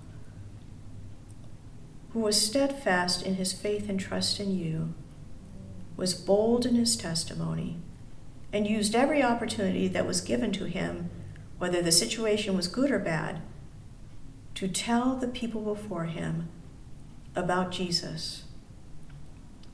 who 2.11 2.19
was 2.19 2.41
steadfast 2.41 3.23
in 3.23 3.35
his 3.35 3.53
faith 3.53 3.87
and 3.87 3.99
trust 3.99 4.39
in 4.39 4.57
you, 4.57 4.95
was 5.95 6.15
bold 6.15 6.65
in 6.65 6.73
his 6.73 6.97
testimony, 6.97 7.77
and 8.51 8.67
used 8.67 8.95
every 8.95 9.21
opportunity 9.21 9.87
that 9.87 10.07
was 10.07 10.21
given 10.21 10.51
to 10.51 10.65
him, 10.65 11.11
whether 11.59 11.83
the 11.83 11.91
situation 11.91 12.57
was 12.57 12.67
good 12.67 12.89
or 12.89 12.97
bad, 12.97 13.41
to 14.55 14.67
tell 14.67 15.15
the 15.15 15.27
people 15.27 15.61
before 15.61 16.05
him 16.05 16.49
about 17.35 17.71
Jesus 17.71 18.45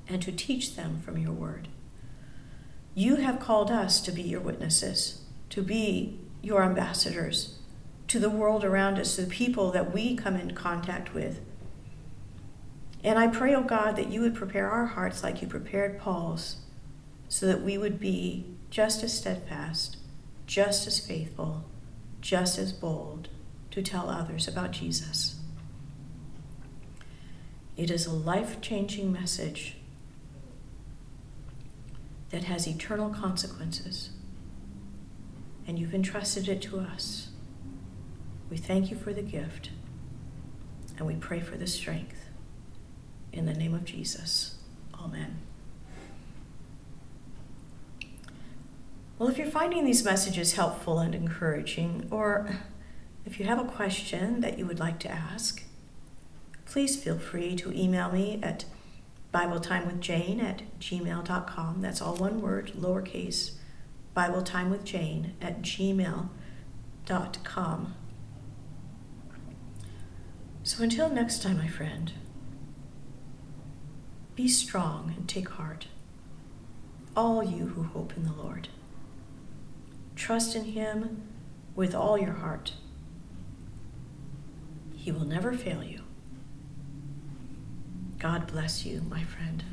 and 0.09 0.21
to 0.21 0.31
teach 0.33 0.75
them 0.75 0.99
from 0.99 1.17
your 1.17 1.31
word. 1.31 1.69
You 2.93 3.15
have 3.15 3.39
called 3.39 3.71
us 3.71 4.01
to 4.01 4.11
be 4.11 4.23
your 4.23 4.41
witnesses, 4.41 5.21
to 5.51 5.61
be 5.61 6.19
your 6.41 6.63
ambassadors 6.63 7.56
to 8.07 8.19
the 8.19 8.29
world 8.29 8.63
around 8.63 8.97
us, 8.97 9.15
to 9.15 9.23
the 9.23 9.29
people 9.29 9.71
that 9.71 9.93
we 9.93 10.15
come 10.15 10.35
in 10.35 10.53
contact 10.53 11.13
with. 11.13 11.41
And 13.03 13.19
I 13.19 13.27
pray, 13.27 13.53
oh 13.53 13.63
God, 13.63 13.95
that 13.95 14.09
you 14.09 14.21
would 14.21 14.35
prepare 14.35 14.69
our 14.69 14.85
hearts 14.85 15.23
like 15.23 15.41
you 15.41 15.47
prepared 15.47 15.99
Paul's, 15.99 16.57
so 17.29 17.45
that 17.45 17.61
we 17.61 17.77
would 17.77 17.99
be 17.99 18.45
just 18.69 19.03
as 19.03 19.17
steadfast, 19.17 19.97
just 20.45 20.87
as 20.87 20.99
faithful, 20.99 21.65
just 22.21 22.57
as 22.57 22.73
bold 22.73 23.29
to 23.71 23.81
tell 23.81 24.09
others 24.09 24.47
about 24.47 24.71
Jesus. 24.71 25.39
It 27.75 27.91
is 27.91 28.07
a 28.07 28.13
life 28.13 28.59
changing 28.61 29.11
message 29.11 29.75
that 32.29 32.45
has 32.45 32.67
eternal 32.67 33.09
consequences, 33.09 34.09
and 35.67 35.77
you've 35.77 35.93
entrusted 35.93 36.49
it 36.49 36.61
to 36.63 36.79
us. 36.79 37.29
We 38.49 38.57
thank 38.57 38.89
you 38.89 38.97
for 38.97 39.13
the 39.13 39.21
gift, 39.21 39.71
and 40.97 41.05
we 41.05 41.15
pray 41.15 41.39
for 41.39 41.57
the 41.57 41.67
strength. 41.67 42.29
In 43.33 43.45
the 43.45 43.53
name 43.53 43.73
of 43.73 43.85
Jesus, 43.85 44.55
Amen. 44.99 45.39
Well, 49.17 49.29
if 49.29 49.37
you're 49.37 49.47
finding 49.47 49.83
these 49.85 50.03
messages 50.05 50.53
helpful 50.53 50.99
and 50.99 51.15
encouraging, 51.15 52.07
or 52.11 52.59
if 53.25 53.39
you 53.39 53.45
have 53.45 53.59
a 53.59 53.65
question 53.65 54.41
that 54.41 54.59
you 54.59 54.65
would 54.65 54.79
like 54.79 54.99
to 54.99 55.09
ask, 55.09 55.63
please 56.65 57.01
feel 57.01 57.17
free 57.17 57.55
to 57.55 57.71
email 57.71 58.11
me 58.11 58.39
at 58.43 58.65
BibleTimeWithJane 59.33 60.43
at 60.43 60.61
gmail.com. 60.79 61.81
That's 61.81 62.01
all 62.01 62.15
one 62.15 62.41
word, 62.41 62.73
lowercase, 62.77 63.53
BibleTimeWithJane 64.15 65.31
at 65.41 65.61
gmail.com. 65.61 66.29
So 70.67 70.83
until 70.83 71.09
next 71.09 71.41
time, 71.41 71.59
my 71.59 71.69
friend, 71.69 72.11
be 74.35 74.49
strong 74.49 75.13
and 75.15 75.25
take 75.25 75.47
heart, 75.47 75.87
all 77.15 77.41
you 77.41 77.67
who 77.67 77.83
hope 77.83 78.17
in 78.17 78.25
the 78.25 78.33
Lord. 78.33 78.67
Trust 80.17 80.57
in 80.57 80.65
Him 80.65 81.23
with 81.73 81.95
all 81.95 82.17
your 82.17 82.33
heart 82.33 82.73
he 85.07 85.13
will 85.13 85.23
never 85.23 85.53
fail 85.53 85.81
you. 85.81 86.01
God 88.19 88.45
bless 88.45 88.85
you, 88.85 89.03
my 89.09 89.23
friend. 89.23 89.63